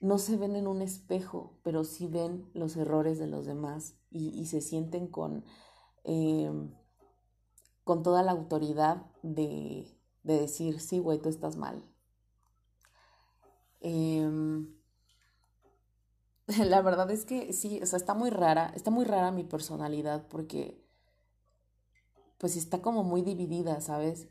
no 0.00 0.18
se 0.18 0.36
ven 0.36 0.56
en 0.56 0.66
un 0.66 0.82
espejo, 0.82 1.58
pero 1.62 1.84
sí 1.84 2.06
ven 2.06 2.50
los 2.54 2.76
errores 2.76 3.18
de 3.18 3.28
los 3.28 3.46
demás 3.46 3.94
y, 4.10 4.46
se 4.46 4.60
sienten 4.60 5.06
con, 5.06 5.44
em, 6.04 6.74
con 7.84 8.02
toda 8.02 8.22
la 8.22 8.32
autoridad 8.32 9.06
de, 9.22 9.86
de 10.24 10.40
decir, 10.40 10.80
sí, 10.80 10.98
güey, 10.98 11.18
tú 11.20 11.28
estás 11.28 11.56
mal. 11.56 11.84
Em, 13.80 14.74
la 16.66 16.82
verdad 16.82 17.10
es 17.10 17.24
que 17.24 17.52
sí, 17.52 17.80
o 17.82 17.86
sea, 17.86 17.96
está 17.96 18.14
muy 18.14 18.30
rara, 18.30 18.72
está 18.74 18.90
muy 18.90 19.04
rara 19.04 19.30
mi 19.30 19.44
personalidad 19.44 20.26
porque 20.28 20.81
pues 22.42 22.56
está 22.56 22.82
como 22.82 23.04
muy 23.04 23.22
dividida, 23.22 23.80
¿sabes? 23.80 24.26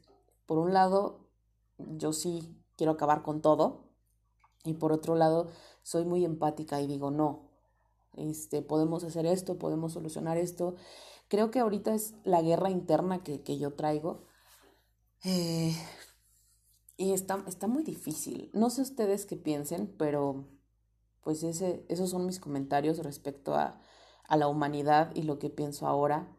Por 0.46 0.58
un 0.58 0.74
lado, 0.74 1.30
yo 1.78 2.12
sí 2.12 2.62
quiero 2.76 2.92
acabar 2.92 3.24
con 3.24 3.42
todo 3.42 3.88
y 4.66 4.74
por 4.74 4.92
otro 4.92 5.16
lado, 5.16 5.48
soy 5.82 6.04
muy 6.04 6.26
empática 6.26 6.82
y 6.82 6.88
digo, 6.88 7.10
no, 7.10 7.50
este, 8.18 8.62
podemos 8.62 9.06
hacer 9.06 9.26
esto, 9.26 9.58
podemos 9.58 9.94
solucionar 9.94 10.38
esto. 10.38 10.76
Creo 11.30 11.52
que 11.52 11.60
ahorita 11.60 11.94
es 11.94 12.14
la 12.26 12.42
guerra 12.42 12.70
interna 12.70 13.24
que, 13.24 13.58
yo 13.58 13.76
traigo. 13.76 14.26
Eh, 15.24 15.74
y 16.98 17.14
está, 17.14 17.42
está 17.48 17.68
muy 17.68 17.84
difícil. 17.84 18.52
No 18.54 18.72
sé 18.72 18.82
ustedes 18.82 19.26
qué 19.26 19.38
piensen, 19.38 19.96
pero 19.98 20.50
pues 21.22 21.44
ese, 21.44 21.86
esos 21.88 22.10
son 22.10 22.26
mis 22.26 22.42
comentarios 22.42 22.98
respecto 23.00 23.56
a, 23.56 23.80
a 24.28 24.36
la 24.36 24.50
humanidad 24.50 25.16
y 25.16 25.22
lo 25.22 25.40
que 25.40 25.50
pienso 25.50 25.88
ahora. 25.88 26.38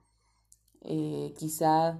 Eh, 0.84 1.34
quizá, 1.38 1.98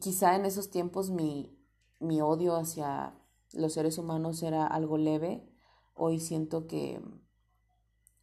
quizá 0.00 0.36
en 0.36 0.44
esos 0.44 0.70
tiempos 0.70 1.10
mi, 1.10 1.56
mi 2.00 2.20
odio 2.20 2.56
hacia 2.56 3.14
los 3.52 3.72
seres 3.72 3.98
humanos 3.98 4.42
era 4.42 4.66
algo 4.66 4.98
leve. 4.98 5.48
Hoy 5.94 6.20
siento 6.20 6.66
que 6.66 7.00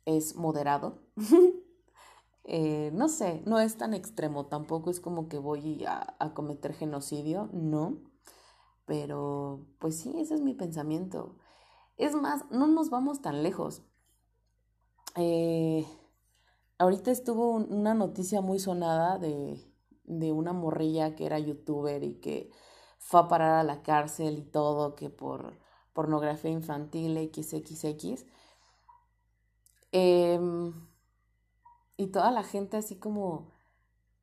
es 0.05 0.35
moderado. 0.35 1.01
Eh, 2.43 2.89
no 2.93 3.07
sé, 3.07 3.43
no 3.45 3.59
es 3.59 3.77
tan 3.77 3.93
extremo, 3.93 4.47
tampoco 4.47 4.89
es 4.89 4.99
como 4.99 5.29
que 5.29 5.37
voy 5.37 5.85
a, 5.85 6.15
a, 6.19 6.33
cometer 6.33 6.73
genocidio, 6.73 7.49
no, 7.53 8.01
Pero, 8.85 9.67
pues 9.79 9.99
sí, 9.99 10.13
ese 10.17 10.35
es 10.35 10.41
mi 10.41 10.53
pensamiento. 10.55 11.37
Es 11.97 12.15
más, 12.15 12.45
no 12.51 12.67
nos 12.67 12.89
vamos 12.89 13.21
tan 13.21 13.43
lejos. 13.43 13.83
Eh, 15.15 15.85
ahorita 16.81 17.11
estuvo 17.11 17.51
una 17.51 17.93
noticia 17.93 18.41
muy 18.41 18.57
sonada 18.57 19.19
de, 19.19 19.63
de 20.05 20.31
una 20.31 20.51
morrilla 20.51 21.15
que 21.15 21.27
era 21.27 21.37
youtuber 21.37 22.03
y 22.03 22.15
que 22.15 22.49
fue 22.97 23.19
a 23.19 23.27
parar 23.27 23.53
a 23.59 23.63
la 23.63 23.83
cárcel 23.83 24.39
y 24.39 24.43
todo, 24.43 24.95
que 24.95 25.11
por 25.11 25.59
pornografía 25.93 26.49
infantil 26.49 27.17
XXX. 27.31 28.25
Em, 29.91 30.73
y 31.97 32.07
toda 32.07 32.31
la 32.31 32.43
gente 32.43 32.77
así 32.77 32.97
como, 32.97 33.51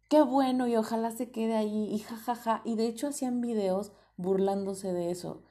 qué 0.08 0.22
bueno 0.22 0.66
y 0.66 0.74
ojalá 0.74 1.12
se 1.12 1.30
quede 1.30 1.54
ahí 1.54 1.94
y 1.94 2.00
jajaja. 2.00 2.62
Y 2.64 2.74
de 2.74 2.88
hecho 2.88 3.06
hacían 3.08 3.40
videos 3.40 3.92
burlándose 4.16 4.92
de 4.92 5.12
eso. 5.12 5.44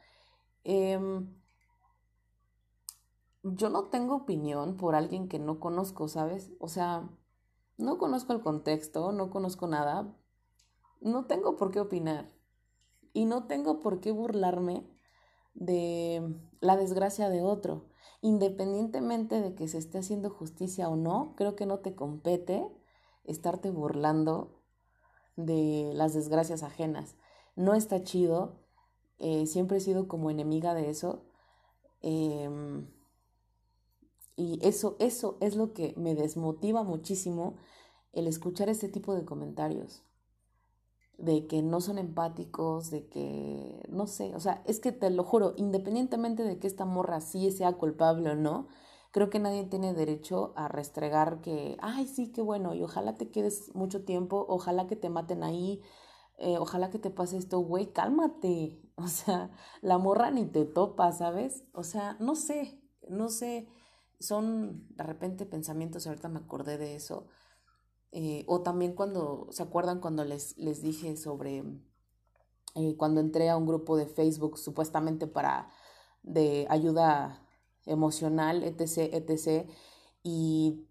Em, 0.66 1.37
yo 3.56 3.70
no 3.70 3.86
tengo 3.86 4.16
opinión 4.16 4.78
por 4.78 4.96
alguien 4.96 5.28
que 5.28 5.40
no 5.40 5.60
conozco, 5.60 6.08
¿sabes? 6.08 6.52
O 6.60 6.68
sea, 6.68 7.10
no 7.78 7.98
conozco 7.98 8.34
el 8.34 8.42
contexto, 8.42 9.12
no 9.12 9.30
conozco 9.30 9.68
nada. 9.68 10.16
No 11.00 11.26
tengo 11.26 11.56
por 11.56 11.72
qué 11.72 11.80
opinar. 11.80 12.32
Y 13.14 13.26
no 13.26 13.46
tengo 13.46 13.80
por 13.80 14.00
qué 14.00 14.12
burlarme 14.12 14.88
de 15.54 16.36
la 16.60 16.76
desgracia 16.76 17.30
de 17.30 17.42
otro. 17.42 17.90
Independientemente 18.22 19.42
de 19.42 19.56
que 19.56 19.68
se 19.68 19.78
esté 19.78 20.00
haciendo 20.00 20.30
justicia 20.30 20.90
o 20.90 20.96
no, 20.96 21.36
creo 21.36 21.56
que 21.56 21.66
no 21.66 21.80
te 21.80 21.96
compete 21.96 22.68
estarte 23.24 23.70
burlando 23.70 24.64
de 25.36 25.92
las 25.94 26.14
desgracias 26.14 26.64
ajenas. 26.64 27.16
No 27.56 27.76
está 27.76 28.04
chido. 28.04 28.64
Eh, 29.20 29.46
siempre 29.46 29.78
he 29.78 29.82
sido 29.82 30.08
como 30.08 30.32
enemiga 30.32 30.74
de 30.74 30.90
eso. 30.90 31.26
Em, 32.02 32.88
y 34.38 34.60
eso, 34.62 34.96
eso 35.00 35.38
es 35.42 35.56
lo 35.56 35.74
que 35.74 35.94
me 35.98 36.16
desmotiva 36.16 36.84
muchísimo 36.84 37.58
el 38.14 38.28
escuchar 38.28 38.70
este 38.70 38.88
tipo 38.88 39.16
de 39.16 39.26
comentarios. 39.26 40.04
De 41.18 41.48
que 41.48 41.64
no 41.64 41.82
son 41.82 41.98
empáticos, 41.98 42.92
de 42.92 43.08
que, 43.08 43.82
no 43.90 44.06
sé, 44.06 44.36
o 44.36 44.40
sea, 44.40 44.62
es 44.68 44.80
que 44.80 44.92
te 44.92 45.10
lo 45.10 45.24
juro, 45.24 45.54
independientemente 45.58 46.44
de 46.44 46.60
que 46.60 46.68
esta 46.68 46.86
morra 46.86 47.20
sí 47.22 47.52
sea 47.52 47.74
culpable 47.74 48.30
o 48.30 48.36
no, 48.36 48.68
creo 49.12 49.32
que 49.32 49.40
nadie 49.40 49.64
tiene 49.66 49.96
derecho 49.96 50.54
a 50.56 50.68
restregar 50.68 51.42
que, 51.42 51.76
ay, 51.82 52.06
sí, 52.06 52.32
qué 52.32 52.44
bueno, 52.44 52.76
y 52.76 52.84
ojalá 52.84 53.16
te 53.16 53.32
quedes 53.32 53.74
mucho 53.74 54.06
tiempo, 54.06 54.46
ojalá 54.48 54.86
que 54.86 54.96
te 54.96 55.10
maten 55.10 55.42
ahí, 55.44 55.82
eh, 56.38 56.60
ojalá 56.60 56.92
que 56.92 57.00
te 57.00 57.10
pase 57.10 57.38
esto, 57.38 57.60
güey, 57.60 57.92
cálmate. 57.94 58.82
O 59.00 59.08
sea, 59.10 59.52
la 59.82 60.00
morra 60.00 60.32
ni 60.32 60.46
te 60.46 60.66
topa, 60.66 61.12
¿sabes? 61.12 61.64
O 61.72 61.84
sea, 61.84 62.18
no 62.20 62.36
sé, 62.36 62.82
no 63.08 63.30
sé 63.30 63.68
son 64.20 64.88
de 64.96 65.04
repente 65.04 65.46
pensamientos, 65.46 66.08
ahorita 66.08 66.30
me 66.30 66.40
acordé 66.40 66.78
de 66.78 66.96
eso. 66.96 67.28
Eh, 68.12 68.46
o 68.48 68.62
también 68.62 68.94
cuando, 68.94 69.48
¿se 69.52 69.64
acuerdan 69.64 70.00
cuando 70.00 70.24
les, 70.26 70.58
les 70.58 70.82
dije 70.82 71.18
sobre 71.18 71.64
eh, 72.76 72.96
cuando 72.96 73.22
entré 73.22 73.50
a 73.50 73.58
un 73.58 73.66
grupo 73.66 73.98
de 73.98 74.06
Facebook 74.06 74.58
supuestamente 74.58 75.28
para 75.28 75.70
de 76.24 76.68
ayuda 76.70 77.44
emocional, 77.86 78.64
etc., 78.64 79.14
etc., 79.14 79.68
y 80.24 80.88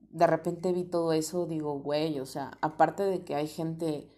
de 0.00 0.26
repente 0.26 0.72
vi 0.72 0.84
todo 0.84 1.12
eso, 1.12 1.46
digo, 1.46 1.78
güey, 1.80 2.20
o 2.20 2.26
sea, 2.26 2.58
aparte 2.60 3.02
de 3.04 3.24
que 3.24 3.34
hay 3.34 3.46
gente 3.48 4.10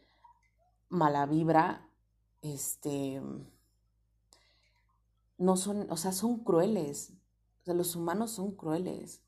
mala 0.89 1.27
vibra, 1.27 1.89
este, 2.43 3.23
no 5.39 5.57
son, 5.57 5.91
o 5.91 5.97
sea, 5.97 6.13
son 6.13 6.43
crueles, 6.43 7.13
o 7.65 7.67
sea, 7.67 7.73
los 7.73 7.97
humanos 7.97 8.33
son 8.33 8.53
crueles. 8.53 9.23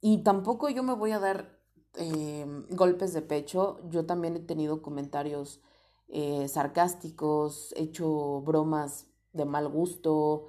Y 0.00 0.24
tampoco 0.24 0.68
yo 0.68 0.82
me 0.82 0.94
voy 0.94 1.12
a 1.12 1.20
dar 1.20 1.60
eh, 1.94 2.44
golpes 2.70 3.12
de 3.14 3.22
pecho. 3.22 3.78
Yo 3.88 4.04
también 4.04 4.34
he 4.34 4.40
tenido 4.40 4.82
comentarios 4.82 5.60
eh, 6.08 6.48
sarcásticos, 6.48 7.72
he 7.76 7.84
hecho 7.84 8.40
bromas 8.40 9.06
de 9.32 9.44
mal 9.44 9.68
gusto, 9.68 10.48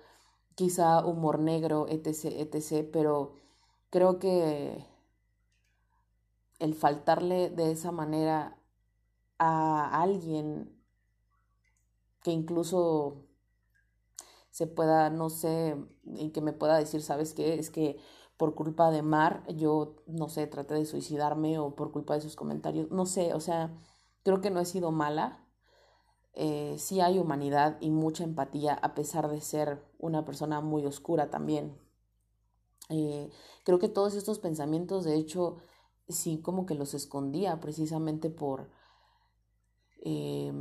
quizá 0.56 1.06
humor 1.06 1.38
negro, 1.38 1.86
etc., 1.88 2.34
etc., 2.39 2.89
pero 2.91 3.34
creo 3.91 4.17
que 4.17 4.84
el 6.58 6.73
faltarle 6.73 7.51
de 7.51 7.71
esa 7.71 7.91
manera 7.91 8.58
a 9.38 10.01
alguien 10.01 10.75
que 12.23 12.32
incluso 12.32 13.28
se 14.55 14.67
pueda, 14.67 15.09
no 15.09 15.29
sé, 15.29 15.75
y 16.05 16.29
que 16.29 16.39
me 16.39 16.53
pueda 16.53 16.77
decir, 16.77 17.01
¿sabes 17.01 17.33
qué? 17.33 17.55
Es 17.55 17.69
que 17.69 17.97
por 18.37 18.55
culpa 18.55 18.89
de 18.89 19.01
Mar 19.01 19.43
yo, 19.53 19.97
no 20.07 20.29
sé, 20.29 20.47
traté 20.47 20.75
de 20.75 20.85
suicidarme 20.85 21.59
o 21.59 21.75
por 21.75 21.91
culpa 21.91 22.13
de 22.13 22.21
sus 22.21 22.37
comentarios, 22.37 22.89
no 22.89 23.05
sé, 23.05 23.33
o 23.33 23.41
sea, 23.41 23.77
creo 24.23 24.39
que 24.39 24.51
no 24.51 24.61
he 24.61 24.65
sido 24.65 24.93
mala. 24.93 25.45
Eh, 26.35 26.75
sí 26.77 27.01
hay 27.01 27.19
humanidad 27.19 27.75
y 27.81 27.89
mucha 27.89 28.23
empatía 28.23 28.75
a 28.75 28.95
pesar 28.95 29.29
de 29.29 29.41
ser 29.41 29.83
una 29.99 30.23
persona 30.23 30.61
muy 30.61 30.85
oscura 30.85 31.29
también. 31.29 31.77
Eh, 32.87 33.29
creo 33.65 33.77
que 33.77 33.89
todos 33.89 34.15
estos 34.15 34.39
pensamientos, 34.39 35.03
de 35.03 35.15
hecho, 35.15 35.57
sí 36.07 36.39
como 36.41 36.65
que 36.65 36.75
los 36.75 36.93
escondía 36.93 37.59
precisamente 37.59 38.29
por... 38.29 38.69
Eh, 40.01 40.53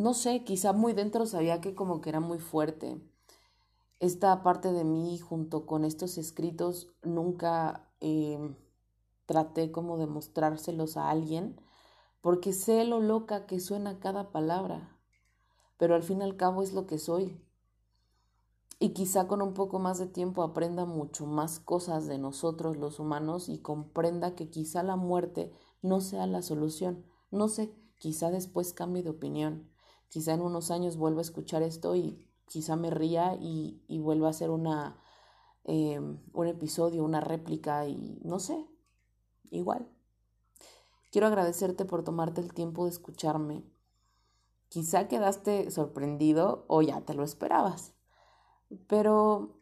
no 0.00 0.14
sé, 0.14 0.44
quizá 0.44 0.72
muy 0.72 0.94
dentro 0.94 1.26
sabía 1.26 1.60
que 1.60 1.74
como 1.74 2.00
que 2.00 2.08
era 2.08 2.20
muy 2.20 2.38
fuerte. 2.38 2.98
Esta 3.98 4.42
parte 4.42 4.72
de 4.72 4.82
mí 4.82 5.18
junto 5.18 5.66
con 5.66 5.84
estos 5.84 6.16
escritos 6.16 6.88
nunca 7.02 7.86
em, 8.00 8.56
traté 9.26 9.70
como 9.70 9.98
de 9.98 10.06
mostrárselos 10.06 10.96
a 10.96 11.10
alguien 11.10 11.60
porque 12.22 12.54
sé 12.54 12.84
lo 12.84 13.00
loca 13.00 13.46
que 13.46 13.60
suena 13.60 13.98
cada 13.98 14.30
palabra, 14.30 14.96
pero 15.76 15.94
al 15.94 16.02
fin 16.02 16.20
y 16.20 16.24
al 16.24 16.36
cabo 16.36 16.62
es 16.62 16.72
lo 16.72 16.86
que 16.86 16.98
soy. 16.98 17.38
Y 18.78 18.90
quizá 18.90 19.28
con 19.28 19.42
un 19.42 19.52
poco 19.52 19.78
más 19.78 19.98
de 19.98 20.06
tiempo 20.06 20.42
aprenda 20.42 20.86
mucho 20.86 21.26
más 21.26 21.60
cosas 21.60 22.06
de 22.06 22.16
nosotros 22.16 22.78
los 22.78 22.98
humanos 22.98 23.50
y 23.50 23.58
comprenda 23.58 24.34
que 24.34 24.48
quizá 24.48 24.82
la 24.82 24.96
muerte 24.96 25.52
no 25.82 26.00
sea 26.00 26.26
la 26.26 26.40
solución. 26.40 27.04
No 27.30 27.48
sé, 27.48 27.74
quizá 27.98 28.30
después 28.30 28.72
cambie 28.72 29.02
de 29.02 29.10
opinión 29.10 29.70
quizá 30.10 30.34
en 30.34 30.42
unos 30.42 30.70
años 30.70 30.96
vuelva 30.96 31.20
a 31.20 31.22
escuchar 31.22 31.62
esto 31.62 31.96
y 31.96 32.28
quizá 32.46 32.76
me 32.76 32.90
ría 32.90 33.36
y, 33.36 33.82
y 33.88 34.00
vuelva 34.00 34.26
a 34.26 34.30
hacer 34.30 34.50
una, 34.50 35.00
em, 35.64 36.18
un 36.34 36.46
episodio, 36.48 37.04
una 37.04 37.20
réplica 37.20 37.86
y 37.86 38.20
no 38.22 38.40
sé, 38.40 38.66
igual. 39.50 39.88
Quiero 41.10 41.28
agradecerte 41.28 41.84
por 41.84 42.04
tomarte 42.04 42.40
el 42.40 42.52
tiempo 42.52 42.84
de 42.84 42.90
escucharme. 42.90 43.64
Quizá 44.68 45.08
quedaste 45.08 45.70
sorprendido 45.70 46.64
o 46.68 46.82
ya 46.82 47.00
te 47.00 47.14
lo 47.14 47.24
esperabas, 47.24 47.94
pero 48.86 49.60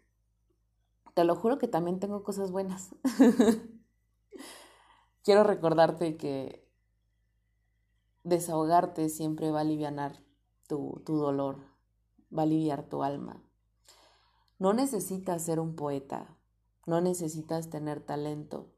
te 1.15 1.25
lo 1.25 1.37
juro 1.37 1.59
que 1.59 1.69
también 1.69 2.01
tengo 2.01 2.23
cosas 2.23 2.51
buenas. 2.51 2.95
Quiero 5.25 5.45
recordarte 5.45 6.17
que 6.17 6.67
desahogarte 8.25 9.09
siempre 9.09 9.51
va 9.51 9.59
a 9.59 9.63
aliviar 9.63 9.93
tu, 10.69 11.03
dolor, 11.05 11.57
va 12.37 12.43
a 12.43 12.45
aliviar 12.45 12.89
tu 12.89 13.03
alma. 13.03 13.43
No 14.59 14.73
necesitas 14.73 15.43
ser 15.43 15.59
un 15.59 15.75
poeta, 15.75 16.37
no 16.87 17.01
necesitas 17.01 17.71
tener 17.71 18.01
talento. 18.01 18.73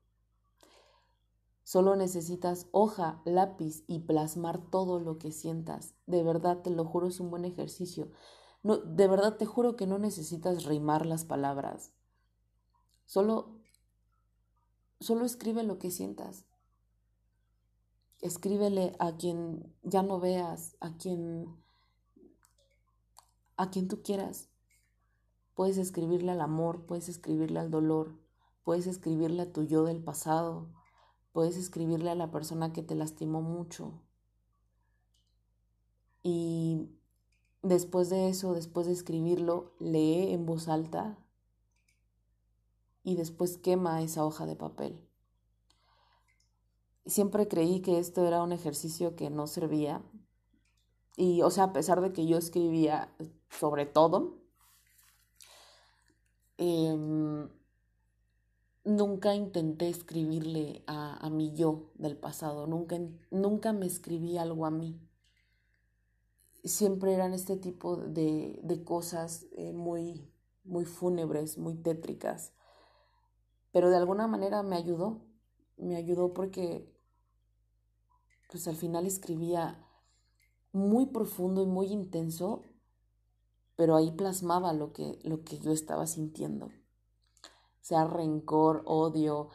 Solo 1.63 1.95
necesitas 1.95 2.67
hoja, 2.73 3.21
lápiz 3.25 3.85
y 3.87 4.01
plasmar 4.01 4.71
todo 4.71 4.99
lo 4.99 5.19
que 5.19 5.31
sientas. 5.31 5.95
De 6.07 6.23
verdad, 6.23 6.63
te 6.63 6.71
lo 6.71 6.85
juro, 6.85 7.07
es 7.09 7.21
un 7.21 7.31
buen 7.31 7.45
ejercicio. 7.45 8.11
No, 8.63 8.77
de 8.79 9.09
verdad 9.09 9.37
te 9.37 9.47
juro 9.47 9.77
que 9.77 9.87
no 9.87 9.99
necesitas 9.99 10.65
rimar 10.65 11.07
las 11.07 11.25
palabras. 11.25 11.93
Solo, 13.07 13.61
solo 15.01 15.25
escribe 15.25 15.63
lo 15.63 15.79
que 15.79 15.91
sientas. 15.91 16.45
Escríbele 18.21 18.95
a 18.99 19.17
quien 19.17 19.75
ya 19.83 20.03
no 20.03 20.21
veas, 20.21 20.77
a 20.81 20.97
quien 20.97 21.57
a 23.61 23.71
quien 23.71 23.89
tú 23.89 24.03
quieras. 24.03 24.49
Puedes 25.55 25.77
escribirle 25.77 26.33
al 26.33 26.41
amor, 26.41 26.87
puedes 26.87 27.11
escribirle 27.11 27.61
al 27.61 27.71
dolor, 27.71 28.19
puedes 28.65 28.87
escribirle 28.87 29.43
a 29.43 29.53
tu 29.53 29.65
yo 29.65 29.85
del 29.85 30.03
pasado, 30.03 30.71
puedes 31.33 31.59
escribirle 31.59 32.09
a 32.09 32.15
la 32.15 32.31
persona 32.31 32.73
que 32.73 32.83
te 32.83 32.95
lastimó 32.95 33.43
mucho. 33.43 34.01
Y 36.23 36.89
después 37.63 38.09
de 38.09 38.31
eso, 38.31 38.55
después 38.55 38.87
de 38.87 38.95
escribirlo, 38.95 39.75
lee 39.79 40.33
en 40.33 40.47
voz 40.47 40.69
alta 40.69 41.19
y 43.03 43.17
después 43.17 43.59
quema 43.59 44.01
esa 44.01 44.25
hoja 44.25 44.47
de 44.47 44.57
papel. 44.57 45.07
Siempre 47.05 47.47
creí 47.47 47.83
que 47.83 47.99
esto 47.99 48.27
era 48.27 48.43
un 48.43 48.53
ejercicio 48.53 49.17
que 49.17 49.29
no 49.29 49.47
servía, 49.47 50.03
Y, 51.17 51.43
o 51.43 51.51
sea, 51.51 51.65
a 51.65 51.73
pesar 51.73 52.01
de 52.01 52.13
que 52.13 52.27
yo 52.27 52.39
escribía 52.39 53.15
sobre 53.51 53.87
todo, 53.87 54.39
em, 56.57 57.49
nunca 58.85 59.35
intenté 59.35 59.89
escribirle 59.89 60.83
a, 60.87 61.17
a, 61.17 61.31
mi 61.31 61.53
yo 61.55 61.91
del 61.95 62.17
pasado, 62.17 62.67
nunca, 62.67 62.99
nunca 63.31 63.73
me 63.73 63.87
escribí 63.87 64.39
algo 64.39 64.67
a 64.67 64.71
mí. 64.71 65.01
Siempre 66.65 67.15
eran 67.15 67.33
este 67.33 67.57
tipo 67.57 67.97
de, 67.97 68.61
de 68.63 68.85
cosas 68.85 69.47
eh, 69.53 69.73
muy, 69.73 70.31
muy 70.65 70.85
fúnebres, 70.85 71.59
muy 71.59 71.75
tétricas. 71.75 72.53
Pero 73.73 73.91
de 73.91 73.97
alguna 73.97 74.27
manera 74.27 74.63
me 74.63 74.77
ayudó, 74.77 75.23
me 75.77 75.97
ayudó 75.97 76.35
porque 76.35 76.93
pues 78.51 78.67
al 78.67 78.77
final 78.77 79.07
escribía 79.07 79.87
muy 80.73 81.07
profundo 81.07 81.63
y 81.63 81.67
muy 81.67 81.87
intenso, 81.89 82.63
pero 83.77 83.97
ahí 83.97 84.11
plasmaba 84.13 84.73
lo 84.73 84.93
que, 84.93 85.19
lo 85.25 85.43
que 85.43 85.59
yo 85.59 85.73
estaba 85.73 86.07
sintiendo. 86.07 86.71
Sea 87.81 88.05
rencor, 88.05 88.83
odio, 88.85 89.49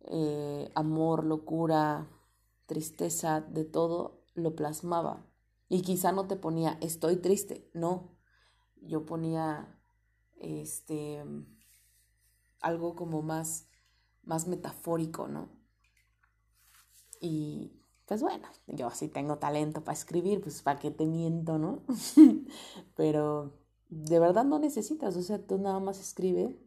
eh, 0.00 0.70
amor, 0.74 1.24
locura, 1.24 2.08
tristeza, 2.66 3.40
de 3.40 3.64
todo, 3.64 4.24
lo 4.34 4.54
plasmaba. 4.54 5.26
Y 5.68 5.82
quizá 5.82 6.12
no 6.12 6.26
te 6.26 6.36
ponía 6.36 6.78
estoy 6.80 7.16
triste, 7.16 7.70
no. 7.74 8.16
Yo 8.80 9.04
ponía 9.04 9.78
este 10.40 11.22
algo 12.60 12.94
como 12.96 13.22
más 13.22 13.68
más 14.22 14.46
metafórico, 14.46 15.28
¿no? 15.28 15.48
Y 17.20 17.77
pues 18.08 18.22
bueno, 18.22 18.48
yo 18.66 18.90
sí 18.90 19.08
tengo 19.08 19.36
talento 19.36 19.84
para 19.84 19.92
escribir, 19.92 20.40
pues 20.40 20.62
para 20.62 20.78
qué 20.78 20.90
te 20.90 21.04
miento, 21.04 21.58
¿no? 21.58 21.82
Pero 22.96 23.52
de 23.90 24.18
verdad 24.18 24.46
no 24.46 24.58
necesitas, 24.58 25.14
o 25.14 25.22
sea, 25.22 25.46
tú 25.46 25.58
nada 25.58 25.78
más 25.78 26.00
escribe. 26.00 26.58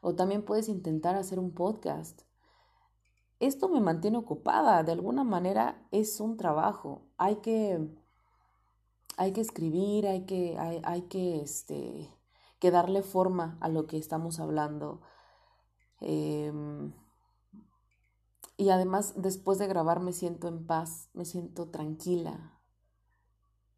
O 0.00 0.16
también 0.16 0.44
puedes 0.44 0.68
intentar 0.68 1.14
hacer 1.14 1.38
un 1.38 1.54
podcast. 1.54 2.22
Esto 3.38 3.68
me 3.68 3.80
mantiene 3.80 4.18
ocupada, 4.18 4.82
de 4.82 4.90
alguna 4.90 5.22
manera 5.22 5.86
es 5.92 6.18
un 6.18 6.36
trabajo. 6.36 7.06
Hay 7.16 7.36
que, 7.36 7.88
hay 9.16 9.32
que 9.32 9.40
escribir, 9.40 10.08
hay 10.08 10.26
que, 10.26 10.58
hay, 10.58 10.80
hay 10.82 11.02
que, 11.02 11.42
este, 11.42 12.10
que 12.58 12.72
darle 12.72 13.02
forma 13.02 13.56
a 13.60 13.68
lo 13.68 13.86
que 13.86 13.98
estamos 13.98 14.40
hablando. 14.40 15.00
Eh, 16.00 16.52
y 18.56 18.70
además, 18.70 19.14
después 19.16 19.58
de 19.58 19.66
grabar 19.66 20.00
me 20.00 20.12
siento 20.12 20.48
en 20.48 20.66
paz, 20.66 21.08
me 21.12 21.24
siento 21.24 21.70
tranquila. 21.70 22.60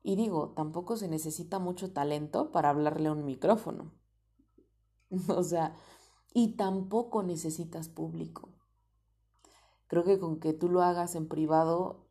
Y 0.02 0.16
digo, 0.16 0.52
tampoco 0.54 0.96
se 0.96 1.08
necesita 1.08 1.58
mucho 1.58 1.92
talento 1.92 2.52
para 2.52 2.70
hablarle 2.70 3.08
a 3.08 3.12
un 3.12 3.24
micrófono. 3.24 3.92
o 5.28 5.42
sea, 5.42 5.74
y 6.34 6.56
tampoco 6.56 7.22
necesitas 7.22 7.88
público. 7.88 8.50
Creo 9.86 10.04
que 10.04 10.18
con 10.18 10.40
que 10.40 10.52
tú 10.52 10.68
lo 10.68 10.82
hagas 10.82 11.14
en 11.14 11.28
privado, 11.28 12.06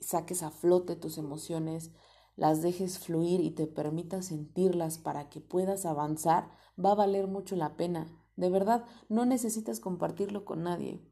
saques 0.00 0.42
a 0.42 0.50
flote 0.50 0.96
tus 0.96 1.18
emociones, 1.18 1.92
las 2.36 2.62
dejes 2.62 2.98
fluir 2.98 3.40
y 3.40 3.50
te 3.50 3.66
permitas 3.66 4.26
sentirlas 4.26 4.98
para 4.98 5.28
que 5.28 5.40
puedas 5.40 5.84
avanzar, 5.86 6.50
va 6.82 6.92
a 6.92 6.96
valer 6.96 7.28
mucho 7.28 7.54
la 7.54 7.76
pena. 7.76 8.10
De 8.36 8.48
verdad, 8.50 8.84
no 9.08 9.26
necesitas 9.26 9.78
compartirlo 9.78 10.44
con 10.44 10.62
nadie. 10.64 11.11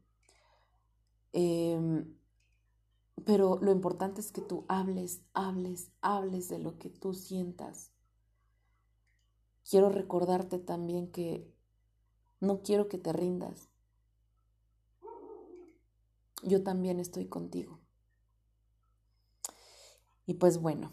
Em, 1.33 2.17
pero 3.25 3.59
lo 3.61 3.71
importante 3.71 4.21
es 4.21 4.31
que 4.31 4.41
tú 4.41 4.65
hables, 4.67 5.21
hables, 5.33 5.91
hables 6.01 6.49
de 6.49 6.59
lo 6.59 6.77
que 6.77 6.89
tú 6.89 7.13
sientas. 7.13 7.91
Quiero 9.69 9.89
recordarte 9.89 10.59
también 10.59 11.11
que 11.11 11.53
no 12.39 12.61
quiero 12.63 12.87
que 12.89 12.97
te 12.97 13.13
rindas. 13.13 13.69
Yo 16.43 16.63
también 16.63 16.99
estoy 16.99 17.27
contigo. 17.27 17.79
Y 20.25 20.35
pues 20.35 20.59
bueno, 20.59 20.91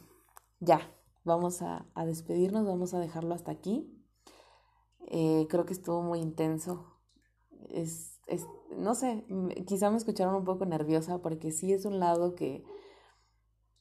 ya, 0.61 0.81
vamos 1.25 1.63
a, 1.63 1.87
despedirnos, 2.05 2.67
vamos 2.67 2.93
a 2.95 2.99
dejarlo 2.99 3.35
hasta 3.35 3.51
aquí. 3.51 3.89
Eh, 5.07 5.47
creo 5.49 5.65
que 5.65 5.73
estuvo 5.73 6.03
muy 6.03 6.21
intenso. 6.21 6.85
Es, 7.71 8.18
no 8.77 8.95
sé, 8.95 9.25
quizá 9.67 9.91
me 9.91 9.97
escucharon 9.97 10.35
un 10.35 10.45
poco 10.45 10.65
nerviosa 10.67 11.19
porque 11.19 11.51
sí 11.51 11.73
es 11.73 11.85
un 11.85 11.99
lado 11.99 12.35
que, 12.35 12.65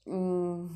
mm, 0.05 0.67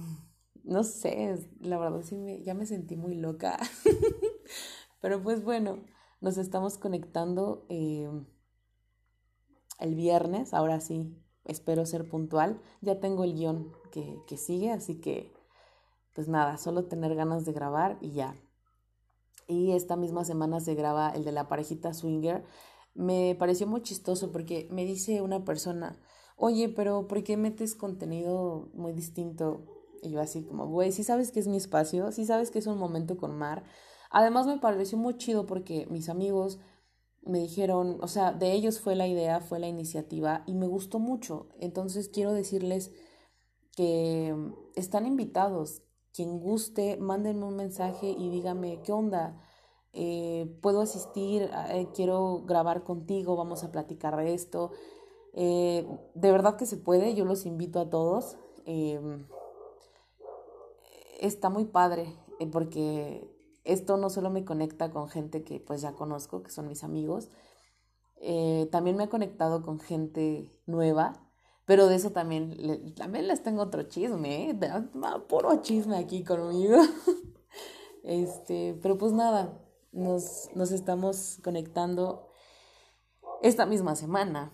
no 0.63 0.83
sé, 0.83 1.49
la 1.59 1.77
verdad 1.77 2.01
sí 2.03 2.17
me, 2.17 2.43
ya 2.43 2.53
me 2.53 2.65
sentí 2.65 2.95
muy 2.95 3.15
loca. 3.15 3.57
Pero 5.01 5.21
pues 5.23 5.43
bueno, 5.43 5.83
nos 6.19 6.37
estamos 6.37 6.77
conectando 6.77 7.65
eh, 7.69 8.09
el 9.79 9.95
viernes, 9.95 10.53
ahora 10.53 10.79
sí, 10.79 11.17
espero 11.45 11.85
ser 11.85 12.07
puntual. 12.07 12.61
Ya 12.81 12.99
tengo 12.99 13.23
el 13.23 13.33
guion 13.33 13.71
que, 13.91 14.19
que 14.27 14.37
sigue, 14.37 14.71
así 14.71 14.99
que 14.99 15.33
pues 16.13 16.27
nada, 16.27 16.57
solo 16.57 16.85
tener 16.85 17.15
ganas 17.15 17.45
de 17.45 17.53
grabar 17.53 17.97
y 18.01 18.11
ya. 18.11 18.35
Y 19.47 19.71
esta 19.71 19.95
misma 19.95 20.23
semana 20.23 20.59
se 20.59 20.75
graba 20.75 21.09
el 21.09 21.23
de 21.23 21.31
la 21.31 21.47
parejita 21.47 21.93
swinger 21.93 22.45
me 22.93 23.35
pareció 23.39 23.67
muy 23.67 23.81
chistoso 23.81 24.31
porque 24.31 24.67
me 24.71 24.85
dice 24.85 25.21
una 25.21 25.45
persona, 25.45 25.99
oye, 26.35 26.69
pero 26.69 27.07
¿por 27.07 27.23
qué 27.23 27.37
metes 27.37 27.75
contenido 27.75 28.69
muy 28.73 28.93
distinto? 28.93 29.65
Y 30.01 30.11
yo 30.11 30.21
así 30.21 30.43
como, 30.43 30.67
güey, 30.67 30.91
sí 30.91 31.03
sabes 31.03 31.31
que 31.31 31.39
es 31.39 31.47
mi 31.47 31.57
espacio, 31.57 32.11
sí 32.11 32.25
sabes 32.25 32.51
que 32.51 32.59
es 32.59 32.67
un 32.67 32.77
momento 32.77 33.17
con 33.17 33.37
mar. 33.37 33.63
Además 34.09 34.47
me 34.47 34.57
pareció 34.57 34.97
muy 34.97 35.17
chido 35.17 35.45
porque 35.45 35.87
mis 35.89 36.09
amigos 36.09 36.59
me 37.23 37.39
dijeron, 37.39 37.99
o 38.01 38.07
sea, 38.07 38.31
de 38.33 38.51
ellos 38.53 38.79
fue 38.79 38.95
la 38.95 39.07
idea, 39.07 39.39
fue 39.41 39.59
la 39.59 39.67
iniciativa 39.67 40.43
y 40.47 40.55
me 40.55 40.67
gustó 40.67 40.99
mucho. 40.99 41.49
Entonces 41.59 42.09
quiero 42.09 42.33
decirles 42.33 42.91
que 43.75 44.35
están 44.75 45.05
invitados. 45.05 45.83
Quien 46.13 46.39
guste, 46.39 46.97
mándenme 46.97 47.45
un 47.45 47.55
mensaje 47.55 48.09
y 48.09 48.29
dígame, 48.29 48.81
¿qué 48.81 48.91
onda? 48.91 49.39
Eh, 49.93 50.57
puedo 50.61 50.81
asistir, 50.81 51.49
eh, 51.69 51.87
quiero 51.93 52.43
grabar 52.45 52.83
contigo, 52.83 53.35
vamos 53.35 53.63
a 53.63 53.71
platicar 53.71 54.15
de 54.15 54.33
esto. 54.33 54.71
Eh, 55.33 55.85
de 56.13 56.31
verdad 56.31 56.55
que 56.55 56.65
se 56.65 56.77
puede, 56.77 57.13
yo 57.13 57.25
los 57.25 57.45
invito 57.45 57.79
a 57.79 57.89
todos. 57.89 58.37
Em, 58.65 59.25
está 61.19 61.49
muy 61.49 61.65
padre 61.65 62.15
porque 62.51 63.29
esto 63.63 63.97
no 63.97 64.09
solo 64.09 64.29
me 64.29 64.45
conecta 64.45 64.91
con 64.91 65.09
gente 65.09 65.43
que 65.43 65.59
pues 65.59 65.81
ya 65.81 65.93
conozco, 65.93 66.41
que 66.41 66.51
son 66.51 66.67
mis 66.67 66.83
amigos, 66.83 67.29
también 68.71 68.97
me 68.97 69.03
ha 69.03 69.09
conectado 69.09 69.61
con 69.63 69.79
gente 69.79 70.51
nueva, 70.65 71.13
pero 71.65 71.87
de 71.87 71.95
eso 71.95 72.11
también, 72.11 72.93
también 72.95 73.27
les 73.27 73.43
tengo 73.43 73.63
otro 73.63 73.83
chisme, 73.83 74.57
puro 75.27 75.61
chisme 75.61 75.97
aquí 75.97 76.23
conmigo. 76.23 76.77
este, 78.03 78.79
pero 78.81 78.97
pues 78.97 79.11
nada, 79.11 79.60
nos, 79.91 80.49
estamos 80.71 81.39
conectando 81.43 82.29
esta 83.41 83.65
misma 83.65 83.95
semana, 83.95 84.53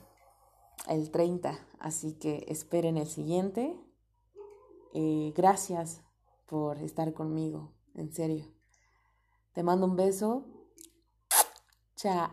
el 0.87 1.11
30, 1.11 1.59
así 1.79 2.13
que 2.13 2.45
esperen 2.47 2.97
el 2.97 3.07
siguiente. 3.07 3.79
Eh, 4.93 5.33
gracias 5.35 6.01
por 6.45 6.77
estar 6.79 7.13
conmigo, 7.13 7.73
en 7.93 8.13
serio. 8.13 8.45
Te 9.53 9.63
mando 9.63 9.85
un 9.85 9.95
beso. 9.95 10.45
Chao. 11.95 12.29